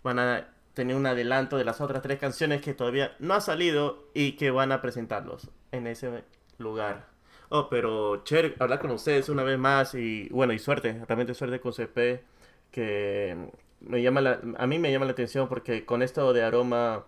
Van 0.03 0.19
a 0.19 0.47
tener 0.73 0.95
un 0.95 1.05
adelanto 1.05 1.57
de 1.57 1.65
las 1.65 1.81
otras 1.81 2.01
tres 2.01 2.19
canciones 2.19 2.61
que 2.61 2.73
todavía 2.73 3.15
no 3.19 3.33
ha 3.33 3.41
salido 3.41 4.09
y 4.13 4.33
que 4.33 4.51
van 4.51 4.71
a 4.71 4.81
presentarlos 4.81 5.49
en 5.71 5.87
ese 5.87 6.23
lugar. 6.57 7.07
Oh, 7.49 7.69
pero 7.69 8.23
chévere 8.23 8.55
hablar 8.59 8.79
con 8.79 8.91
ustedes 8.91 9.29
una 9.29 9.43
vez 9.43 9.57
más 9.57 9.93
y 9.95 10.27
bueno, 10.29 10.53
y 10.53 10.59
suerte, 10.59 11.03
realmente 11.07 11.33
suerte 11.33 11.59
con 11.59 11.73
CP, 11.73 12.23
que 12.71 13.51
me 13.81 14.01
llama 14.01 14.21
la, 14.21 14.41
a 14.57 14.67
mí 14.67 14.79
me 14.79 14.91
llama 14.91 15.05
la 15.05 15.11
atención 15.11 15.47
porque 15.47 15.85
con 15.85 16.01
esto 16.01 16.33
de 16.33 16.43
aroma 16.43 17.05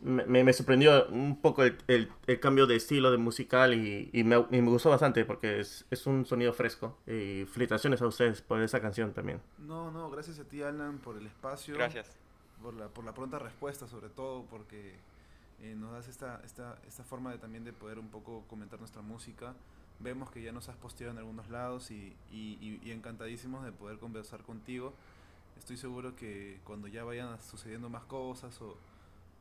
me, 0.00 0.44
me 0.44 0.52
sorprendió 0.52 1.06
un 1.08 1.40
poco 1.40 1.62
el, 1.62 1.78
el, 1.86 2.40
cambio 2.40 2.66
de 2.66 2.76
estilo 2.76 3.10
de 3.10 3.18
musical 3.18 3.72
y, 3.74 4.10
y, 4.12 4.24
me, 4.24 4.44
me, 4.50 4.60
gustó 4.62 4.90
bastante 4.90 5.24
porque 5.24 5.60
es, 5.60 5.86
es, 5.90 6.06
un 6.06 6.26
sonido 6.26 6.52
fresco. 6.52 6.98
Y 7.06 7.44
felicitaciones 7.46 8.02
a 8.02 8.06
ustedes 8.06 8.42
por 8.42 8.60
esa 8.60 8.80
canción 8.80 9.12
también. 9.12 9.40
No, 9.58 9.90
no, 9.90 10.10
gracias 10.10 10.38
a 10.40 10.44
ti 10.44 10.62
Alan 10.62 10.98
por 10.98 11.16
el 11.16 11.26
espacio. 11.26 11.74
Gracias. 11.74 12.16
Por 12.62 12.74
la, 12.74 12.88
por 12.88 13.04
la 13.04 13.14
pronta 13.14 13.38
respuesta 13.38 13.86
sobre 13.86 14.08
todo 14.08 14.44
porque 14.50 14.96
eh, 15.62 15.74
nos 15.74 15.92
das 15.92 16.08
esta, 16.08 16.40
esta, 16.44 16.78
esta 16.86 17.04
forma 17.04 17.32
de 17.32 17.38
también 17.38 17.64
de 17.64 17.72
poder 17.72 17.98
un 17.98 18.08
poco 18.08 18.44
comentar 18.48 18.78
nuestra 18.78 19.02
música. 19.02 19.54
Vemos 19.98 20.30
que 20.30 20.42
ya 20.42 20.52
nos 20.52 20.68
has 20.68 20.76
posteado 20.76 21.12
en 21.12 21.18
algunos 21.18 21.48
lados 21.48 21.90
y, 21.90 22.14
y, 22.30 22.80
y, 22.82 22.90
encantadísimos 22.90 23.64
de 23.64 23.72
poder 23.72 23.98
conversar 23.98 24.42
contigo. 24.42 24.92
estoy 25.58 25.78
seguro 25.78 26.14
que 26.14 26.60
cuando 26.64 26.86
ya 26.86 27.02
vayan 27.02 27.40
sucediendo 27.40 27.88
más 27.88 28.04
cosas 28.04 28.60
o, 28.60 28.76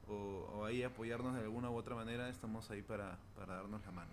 o, 0.07 0.65
ahí 0.65 0.83
apoyarnos 0.83 1.35
de 1.35 1.41
alguna 1.41 1.69
u 1.69 1.75
otra 1.75 1.95
manera, 1.95 2.29
estamos 2.29 2.71
ahí 2.71 2.81
para, 2.81 3.17
para 3.35 3.55
darnos 3.55 3.85
la 3.85 3.91
mano. 3.91 4.11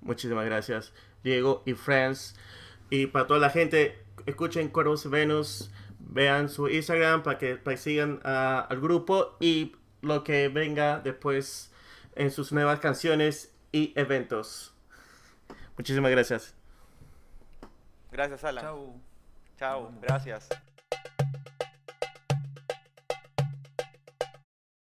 Muchísimas 0.00 0.44
gracias, 0.44 0.92
Diego 1.24 1.62
y 1.66 1.74
Friends. 1.74 2.36
Y 2.88 3.06
para 3.06 3.26
toda 3.26 3.40
la 3.40 3.50
gente, 3.50 3.98
escuchen 4.26 4.68
Cuervos 4.68 5.08
Venus, 5.10 5.70
vean 5.98 6.48
su 6.48 6.68
Instagram 6.68 7.22
para 7.22 7.38
que, 7.38 7.56
para 7.56 7.76
sigan 7.76 8.20
al 8.24 8.80
grupo 8.80 9.36
y 9.40 9.76
lo 10.02 10.24
que 10.24 10.48
venga 10.48 11.00
después 11.00 11.70
en 12.14 12.30
sus 12.30 12.52
nuevas 12.52 12.80
canciones 12.80 13.52
y 13.72 13.92
eventos. 13.96 14.74
Muchísimas 15.76 16.10
gracias. 16.10 16.54
Gracias, 18.10 18.44
Alan. 18.44 18.64
Chao. 18.64 19.00
Chao, 19.58 19.92
gracias. 20.00 20.48